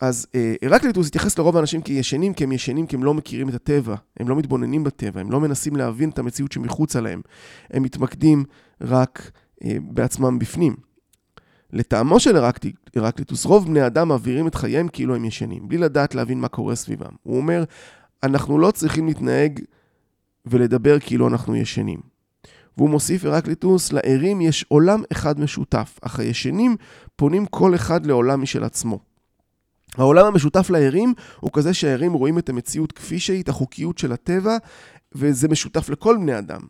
אז 0.00 0.26
הרקליטוס 0.62 1.06
התייחס 1.06 1.38
לרוב 1.38 1.56
האנשים 1.56 1.82
כישנים, 1.82 2.34
כי 2.34 2.44
הם 2.44 2.52
ישנים, 2.52 2.86
כי 2.86 2.96
הם 2.96 3.04
לא 3.04 3.14
מכירים 3.14 3.48
את 3.48 3.54
הטבע, 3.54 3.94
הם 4.20 4.28
לא 4.28 4.36
מתבוננים 4.36 4.84
בטבע, 4.84 5.20
הם 5.20 5.30
לא 5.30 5.40
מנסים 5.40 5.76
להבין 5.76 6.10
את 6.10 6.18
המציאות 6.18 6.52
שמחוץ 6.52 6.96
עליהם, 6.96 7.22
הם 7.70 7.82
מתמקדים 7.82 8.44
רק 8.80 9.30
אה, 9.64 9.76
בעצמם 9.80 10.38
בפנים. 10.38 10.76
לטעמו 11.72 12.20
של 12.20 12.36
הרקליטוס, 12.96 13.44
רוב 13.44 13.66
בני 13.66 13.86
אדם 13.86 14.08
מעבירים 14.08 14.46
את 14.46 14.54
חייהם 14.54 14.88
כאילו 14.88 15.14
הם 15.14 15.24
ישנים, 15.24 15.68
בלי 15.68 15.78
לדעת 15.78 16.14
להבין 16.14 16.40
מה 16.40 16.48
קורה 16.48 16.74
סביבם. 16.74 17.12
הוא 17.22 17.36
אומר, 17.36 17.64
אנחנו 18.22 18.58
לא 18.58 18.70
צריכים 18.70 19.06
להתנהג 19.06 19.60
ולדבר 20.46 21.00
כאילו 21.00 21.28
אנחנו 21.28 21.56
ישנים. 21.56 22.13
והוא 22.76 22.90
מוסיף 22.90 23.24
הרקליטוס, 23.24 23.92
לערים 23.92 24.40
יש 24.40 24.64
עולם 24.68 25.02
אחד 25.12 25.40
משותף, 25.40 25.98
אך 26.02 26.18
הישנים 26.20 26.76
פונים 27.16 27.46
כל 27.46 27.74
אחד 27.74 28.06
לעולם 28.06 28.42
משל 28.42 28.64
עצמו. 28.64 28.98
העולם 29.96 30.26
המשותף 30.26 30.70
לערים 30.70 31.14
הוא 31.40 31.50
כזה 31.52 31.74
שהערים 31.74 32.12
רואים 32.12 32.38
את 32.38 32.48
המציאות 32.48 32.92
כפי 32.92 33.18
שהיא, 33.18 33.42
את 33.42 33.48
החוקיות 33.48 33.98
של 33.98 34.12
הטבע, 34.12 34.56
וזה 35.14 35.48
משותף 35.48 35.88
לכל 35.88 36.16
בני 36.16 36.38
אדם. 36.38 36.60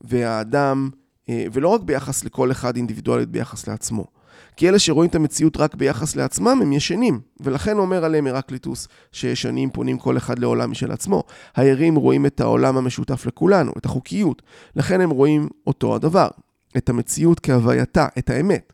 והאדם 0.00 0.90
אה, 1.28 1.44
ולא 1.52 1.68
רק 1.68 1.80
ביחס 1.80 2.24
לכל 2.24 2.50
אחד 2.50 2.76
אינדיבידואלית 2.76 3.28
ביחס 3.28 3.68
לעצמו. 3.68 4.19
כי 4.60 4.68
אלה 4.68 4.78
שרואים 4.78 5.10
את 5.10 5.14
המציאות 5.14 5.56
רק 5.56 5.74
ביחס 5.74 6.16
לעצמם 6.16 6.58
הם 6.62 6.72
ישנים, 6.72 7.20
ולכן 7.40 7.78
אומר 7.78 8.04
עליהם 8.04 8.26
הרקליטוס 8.26 8.88
שישנים 9.12 9.70
פונים 9.70 9.98
כל 9.98 10.16
אחד 10.16 10.38
לעולם 10.38 10.70
משל 10.70 10.92
עצמו. 10.92 11.22
הערים 11.56 11.96
רואים 11.96 12.26
את 12.26 12.40
העולם 12.40 12.76
המשותף 12.76 13.26
לכולנו, 13.26 13.72
את 13.78 13.84
החוקיות, 13.84 14.42
לכן 14.76 15.00
הם 15.00 15.10
רואים 15.10 15.48
אותו 15.66 15.94
הדבר, 15.94 16.28
את 16.76 16.88
המציאות 16.88 17.40
כהווייתה, 17.40 18.06
את 18.18 18.30
האמת. 18.30 18.72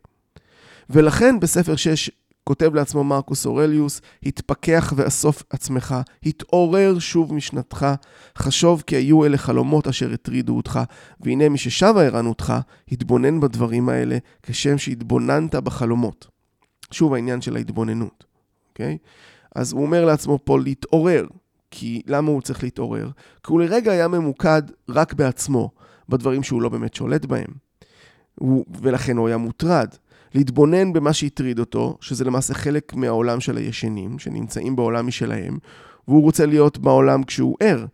ולכן 0.89 1.39
בספר 1.39 1.75
6 1.75 2.11
כותב 2.47 2.75
לעצמו 2.75 3.03
מרקוס 3.03 3.45
אורליוס, 3.45 4.01
התפכח 4.23 4.93
ואסוף 4.95 5.43
עצמך, 5.49 5.95
התעורר 6.23 6.99
שוב 6.99 7.33
משנתך, 7.33 7.87
חשוב 8.37 8.83
כי 8.87 8.95
היו 8.95 9.25
אלה 9.25 9.37
חלומות 9.37 9.87
אשר 9.87 10.13
הטרידו 10.13 10.57
אותך, 10.57 10.79
והנה 11.19 11.49
מששבה 11.49 12.03
ערנותך, 12.03 12.53
התבונן 12.91 13.39
בדברים 13.39 13.89
האלה, 13.89 14.17
כשם 14.43 14.77
שהתבוננת 14.77 15.55
בחלומות. 15.55 16.27
שוב 16.91 17.13
העניין 17.13 17.41
של 17.41 17.55
ההתבוננות, 17.55 18.25
אוקיי? 18.69 18.97
Okay? 19.01 19.07
אז 19.55 19.71
הוא 19.71 19.81
אומר 19.81 20.05
לעצמו 20.05 20.39
פה 20.43 20.59
להתעורר, 20.59 21.27
כי 21.71 22.01
למה 22.07 22.31
הוא 22.31 22.41
צריך 22.41 22.63
להתעורר? 22.63 23.09
כי 23.43 23.51
הוא 23.51 23.61
לרגע 23.61 23.91
היה 23.91 24.07
ממוקד 24.07 24.61
רק 24.89 25.13
בעצמו, 25.13 25.71
בדברים 26.09 26.43
שהוא 26.43 26.61
לא 26.61 26.69
באמת 26.69 26.93
שולט 26.93 27.25
בהם. 27.25 27.51
הוא, 28.35 28.65
ולכן 28.81 29.17
הוא 29.17 29.27
היה 29.27 29.37
מוטרד. 29.37 29.87
להתבונן 30.35 30.93
במה 30.93 31.13
שהטריד 31.13 31.59
אותו, 31.59 31.97
שזה 32.01 32.25
למעשה 32.25 32.53
חלק 32.53 32.93
מהעולם 32.93 33.39
של 33.39 33.57
הישנים, 33.57 34.19
שנמצאים 34.19 34.75
בעולם 34.75 35.07
משלהם, 35.07 35.57
והוא 36.07 36.21
רוצה 36.21 36.45
להיות 36.45 36.77
בעולם 36.77 37.23
כשהוא 37.23 37.57
ער. 37.59 37.85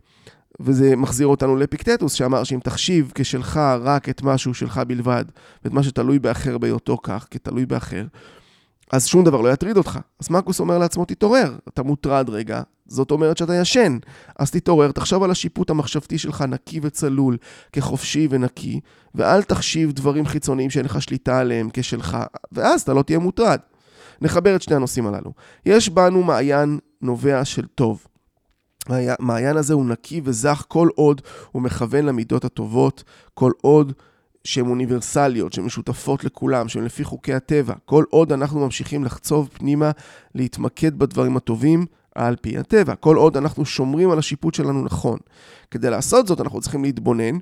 וזה 0.60 0.96
מחזיר 0.96 1.28
אותנו 1.28 1.56
לפיקטטוס, 1.56 2.14
שאמר 2.14 2.44
שאם 2.44 2.60
תחשיב 2.64 3.12
כשלך 3.16 3.58
רק 3.82 4.10
את 4.10 4.22
משהו 4.24 4.54
שלך 4.54 4.82
בלבד, 4.88 5.26
ואת 5.64 5.74
מה 5.74 5.84
שתלוי 5.84 6.20
באחר 6.20 6.58
בהיותו 6.58 6.98
כך, 7.04 7.28
כתלוי 7.32 7.66
באחר, 7.66 8.06
אז 8.92 9.08
שום 9.08 9.24
דבר 9.24 9.42
לא 9.42 9.50
יטריד 9.50 9.78
אותך. 9.78 10.00
אז 10.20 10.30
מרקוס 10.30 10.60
אומר 10.60 10.78
לעצמו, 10.78 11.06
תתעורר, 11.06 11.58
אתה 11.68 11.84
מוטרד 11.84 12.30
רגע, 12.30 12.62
זאת 12.86 13.12
אומרת 13.12 13.38
שאתה 13.38 13.56
ישן. 13.56 13.98
אז 14.40 14.52
תתעורר, 14.52 14.92
תחשוב 14.92 15.24
על 15.24 15.32
השיפוט 15.32 15.70
המחשבתי 15.70 16.18
שלך 16.18 16.42
נקי 16.42 16.80
וצלול, 16.84 17.38
כחופשי 17.74 18.28
ונקי, 18.30 18.80
ואל 19.16 19.44
תחשיב 19.44 19.92
דברים 19.92 20.26
חיצוניים 20.26 20.70
שאין 20.70 20.86
לך 20.86 21.02
שליטה 21.02 21.40
עליהם 21.40 21.70
כשלך, 21.74 22.18
ואז 22.52 22.82
אתה 22.82 22.94
לא 22.94 23.02
תהיה 23.02 23.20
מוטרד. 23.20 23.60
נחבר 24.22 24.56
את 24.56 24.62
שני 24.62 24.76
הנושאים 24.76 25.08
הללו. 25.08 25.34
יש 25.66 25.90
בנו 25.90 26.24
מעיין 26.24 26.80
נובע 27.02 27.46
של 27.46 27.66
טוב. 27.76 28.08
המעיין 28.90 29.58
הזה 29.58 29.74
הוא 29.74 29.86
נקי 29.86 30.22
וזך 30.24 30.64
כל 30.68 30.90
עוד 30.96 31.22
הוא 31.52 31.62
מכוון 31.62 32.06
למידות 32.06 32.46
הטובות, 32.46 33.04
כל 33.34 33.52
עוד 33.62 33.94
שהן 34.44 34.68
אוניברסליות, 34.68 35.54
שהן 35.54 35.66
משותפות 35.66 36.24
לכולם, 36.24 36.68
שהן 36.68 36.84
לפי 36.84 37.04
חוקי 37.04 37.34
הטבע. 37.34 37.74
כל 37.86 38.04
עוד 38.10 38.32
אנחנו 38.32 38.60
ממשיכים 38.60 39.04
לחצוב 39.04 39.50
פנימה, 39.54 39.92
להתמקד 40.36 41.00
בדברים 41.00 41.38
הטובים, 41.38 41.86
על 42.16 42.36
פי 42.36 42.58
הטבע. 42.58 42.96
כל 42.96 43.16
עוד 43.16 43.38
אנחנו 43.38 43.66
שומרים 43.66 44.12
על 44.12 44.20
השיפוט 44.20 44.54
שלנו 44.54 44.84
נכון. 44.84 45.20
כדי 45.72 45.90
לעשות 45.90 46.28
זאת, 46.28 46.42
אנחנו 46.42 46.62
צריכים 46.62 46.84
להתבונן, 46.84 47.38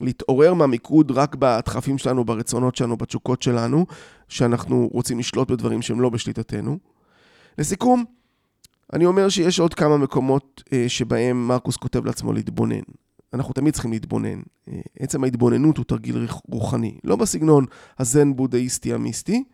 להתעורר 0.00 0.54
מהמיקוד 0.54 1.10
רק 1.10 1.36
בדחפים 1.38 1.98
שלנו, 1.98 2.24
ברצונות 2.24 2.76
שלנו, 2.76 2.96
בתשוקות 2.96 3.42
שלנו, 3.42 3.86
שאנחנו 4.28 4.88
רוצים 4.92 5.18
לשלוט 5.18 5.50
בדברים 5.50 5.82
שהם 5.82 6.00
לא 6.00 6.10
בשליטתנו. 6.10 6.78
לסיכום, 7.58 8.04
אני 8.92 9.06
אומר 9.06 9.28
שיש 9.28 9.60
עוד 9.60 9.74
כמה 9.74 9.96
מקומות 9.96 10.62
אה, 10.72 10.84
שבהם 10.88 11.48
מרקוס 11.48 11.76
כותב 11.76 12.04
לעצמו 12.06 12.32
להתבונן. 12.32 12.80
אנחנו 13.34 13.54
תמיד 13.54 13.74
צריכים 13.74 13.92
להתבונן. 13.92 14.40
אה, 14.68 14.80
עצם 14.98 15.24
ההתבוננות 15.24 15.76
הוא 15.76 15.84
תרגיל 15.84 16.26
רוחני, 16.50 16.98
לא 17.04 17.16
בסגנון 17.16 17.64
הזן 17.98 18.36
בודהיסטי 18.36 18.94
המיסטי, 18.94 19.44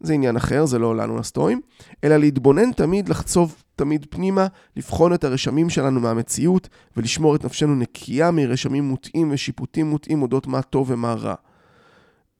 זה 0.00 0.12
עניין 0.12 0.36
אחר, 0.36 0.66
זה 0.66 0.78
לא 0.78 0.96
לנו 0.96 1.18
הסטואים, 1.18 1.60
אלא 2.04 2.16
להתבונן 2.16 2.72
תמיד, 2.72 3.08
לחצוב 3.08 3.62
תמיד 3.78 4.06
פנימה, 4.10 4.46
לבחון 4.76 5.14
את 5.14 5.24
הרשמים 5.24 5.70
שלנו 5.70 6.00
מהמציאות 6.00 6.68
ולשמור 6.96 7.36
את 7.36 7.44
נפשנו 7.44 7.74
נקייה 7.74 8.30
מרשמים 8.30 8.84
מוטעים 8.84 9.30
ושיפוטים 9.32 9.86
מוטעים 9.90 10.22
אודות 10.22 10.46
מה 10.46 10.62
טוב 10.62 10.90
ומה 10.90 11.14
רע. 11.14 11.34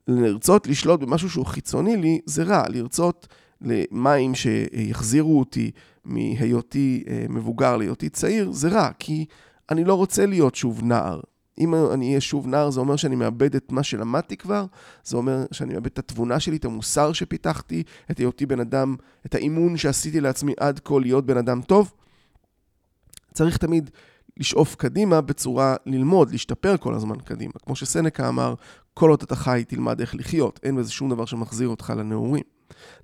לרצות 0.08 0.66
לשלוט 0.66 1.00
במשהו 1.00 1.30
שהוא 1.30 1.46
חיצוני 1.46 1.96
לי, 1.96 2.20
זה 2.26 2.42
רע. 2.42 2.64
לרצות 2.68 3.26
למים 3.60 4.34
שיחזירו 4.34 5.38
אותי 5.38 5.70
מהיותי 6.04 7.04
אה, 7.08 7.26
מבוגר 7.28 7.76
להיותי 7.76 8.08
צעיר, 8.08 8.52
זה 8.52 8.68
רע, 8.68 8.90
כי 8.98 9.24
אני 9.70 9.84
לא 9.84 9.94
רוצה 9.94 10.26
להיות 10.26 10.54
שוב 10.54 10.82
נער. 10.82 11.20
אם 11.60 11.74
אני 11.74 12.08
אהיה 12.08 12.20
שוב 12.20 12.46
נער, 12.46 12.70
זה 12.70 12.80
אומר 12.80 12.96
שאני 12.96 13.16
מאבד 13.16 13.56
את 13.56 13.72
מה 13.72 13.82
שלמדתי 13.82 14.36
כבר, 14.36 14.64
זה 15.04 15.16
אומר 15.16 15.44
שאני 15.52 15.74
מאבד 15.74 15.86
את 15.86 15.98
התבונה 15.98 16.40
שלי, 16.40 16.56
את 16.56 16.64
המוסר 16.64 17.12
שפיתחתי, 17.12 17.82
את 18.10 18.18
היותי 18.18 18.46
בן 18.46 18.60
אדם, 18.60 18.96
את 19.26 19.34
האימון 19.34 19.76
שעשיתי 19.76 20.20
לעצמי 20.20 20.52
עד 20.60 20.80
כה 20.84 21.00
להיות 21.00 21.26
בן 21.26 21.36
אדם 21.36 21.62
טוב. 21.62 21.92
צריך 23.34 23.56
תמיד 23.56 23.90
לשאוף 24.36 24.74
קדימה 24.74 25.20
בצורה 25.20 25.76
ללמוד, 25.86 26.30
להשתפר 26.30 26.76
כל 26.76 26.94
הזמן 26.94 27.18
קדימה. 27.18 27.52
כמו 27.64 27.76
שסנקה 27.76 28.28
אמר, 28.28 28.54
כל 28.94 29.10
עוד 29.10 29.22
אתה 29.22 29.36
חי 29.36 29.64
תלמד 29.68 30.00
איך 30.00 30.14
לחיות, 30.14 30.60
אין 30.62 30.76
בזה 30.76 30.90
שום 30.90 31.10
דבר 31.10 31.24
שמחזיר 31.24 31.68
אותך 31.68 31.92
לנעורים. 31.96 32.44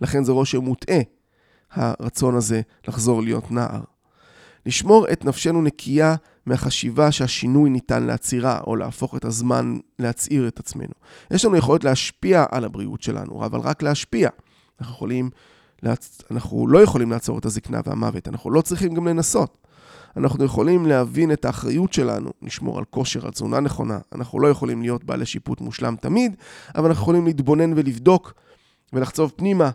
לכן 0.00 0.24
זה 0.24 0.32
רושם 0.32 0.58
מוטעה, 0.58 1.00
הרצון 1.70 2.34
הזה 2.34 2.60
לחזור 2.88 3.22
להיות 3.22 3.50
נער. 3.50 3.80
לשמור 4.66 5.06
את 5.12 5.24
נפשנו 5.24 5.62
נקייה 5.62 6.14
מהחשיבה 6.46 7.12
שהשינוי 7.12 7.70
ניתן 7.70 8.02
לעצירה, 8.02 8.60
או 8.66 8.76
להפוך 8.76 9.16
את 9.16 9.24
הזמן 9.24 9.78
להצעיר 9.98 10.48
את 10.48 10.58
עצמנו. 10.58 10.92
יש 11.30 11.44
לנו 11.44 11.56
יכולת 11.56 11.84
להשפיע 11.84 12.44
על 12.50 12.64
הבריאות 12.64 13.02
שלנו, 13.02 13.46
אבל 13.46 13.60
רק 13.60 13.82
להשפיע. 13.82 14.28
אנחנו 14.80 14.94
יכולים, 14.94 15.30
אנחנו 16.30 16.66
לא 16.68 16.82
יכולים 16.82 17.10
לעצור 17.10 17.38
את 17.38 17.44
הזקנה 17.44 17.80
והמוות, 17.86 18.28
אנחנו 18.28 18.50
לא 18.50 18.60
צריכים 18.60 18.94
גם 18.94 19.08
לנסות. 19.08 19.58
אנחנו 20.16 20.44
יכולים 20.44 20.86
להבין 20.86 21.32
את 21.32 21.44
האחריות 21.44 21.92
שלנו, 21.92 22.30
לשמור 22.42 22.78
על 22.78 22.84
כושר, 22.84 23.26
על 23.26 23.32
תזונה 23.32 23.60
נכונה. 23.60 23.98
אנחנו 24.14 24.40
לא 24.40 24.48
יכולים 24.48 24.82
להיות 24.82 25.04
בעלי 25.04 25.26
שיפוט 25.26 25.60
מושלם 25.60 25.96
תמיד, 26.00 26.36
אבל 26.74 26.86
אנחנו 26.86 27.02
יכולים 27.02 27.26
להתבונן 27.26 27.72
ולבדוק 27.72 28.34
ולחצוב 28.92 29.32
פנימה 29.36 29.70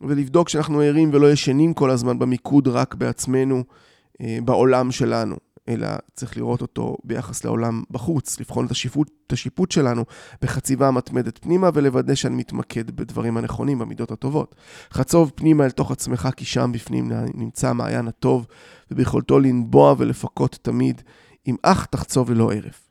ולבדוק 0.00 0.48
שאנחנו 0.48 0.80
ערים 0.80 1.10
ולא 1.12 1.32
ישנים 1.32 1.74
כל 1.74 1.90
הזמן 1.90 2.18
במיקוד 2.18 2.68
רק 2.68 2.94
בעצמנו, 2.94 3.64
בעולם 4.44 4.90
שלנו. 4.90 5.36
אלא 5.68 5.88
צריך 6.14 6.36
לראות 6.36 6.62
אותו 6.62 6.96
ביחס 7.04 7.44
לעולם 7.44 7.82
בחוץ, 7.90 8.40
לבחון 8.40 8.66
את 8.66 8.70
השיפוט, 8.70 9.10
את 9.26 9.32
השיפוט 9.32 9.70
שלנו 9.70 10.04
בחציבה 10.42 10.90
מתמדת 10.90 11.38
פנימה 11.38 11.70
ולוודא 11.74 12.14
שאני 12.14 12.36
מתמקד 12.36 12.90
בדברים 12.90 13.36
הנכונים, 13.36 13.78
במידות 13.78 14.10
הטובות. 14.10 14.54
חצוב 14.92 15.32
פנימה 15.34 15.64
אל 15.64 15.70
תוך 15.70 15.90
עצמך, 15.90 16.28
כי 16.36 16.44
שם 16.44 16.72
בפנים 16.72 17.12
נמצא 17.34 17.68
המעיין 17.68 18.08
הטוב, 18.08 18.46
וביכולתו 18.90 19.40
לנבוע 19.40 19.94
ולפקות 19.98 20.58
תמיד, 20.62 21.02
אם 21.46 21.56
אך 21.62 21.86
תחצוב 21.86 22.30
ללא 22.30 22.52
הרף. 22.52 22.88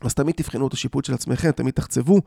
אז 0.00 0.14
תמיד 0.14 0.34
תבחנו 0.34 0.66
את 0.66 0.72
השיפוט 0.72 1.04
של 1.04 1.14
עצמכם, 1.14 1.50
תמיד 1.50 1.74
תחצבו, 1.74 2.20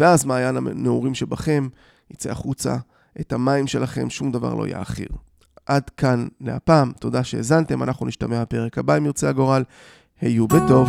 ואז 0.00 0.24
מעיין 0.24 0.56
הנעורים 0.56 1.14
שבכם 1.14 1.68
יצא 2.10 2.30
החוצה, 2.30 2.76
את 3.20 3.32
המים 3.32 3.66
שלכם, 3.66 4.10
שום 4.10 4.32
דבר 4.32 4.54
לא 4.54 4.68
יאחיר. 4.68 5.08
עד 5.66 5.90
כאן 5.90 6.26
להפעם, 6.40 6.92
תודה 7.00 7.24
שהאזנתם, 7.24 7.82
אנחנו 7.82 8.06
נשתמע 8.06 8.42
בפרק 8.42 8.78
הבא 8.78 8.96
אם 8.96 9.06
ירצה 9.06 9.28
הגורל. 9.28 9.62
היו 10.20 10.48
בטוב. 10.48 10.88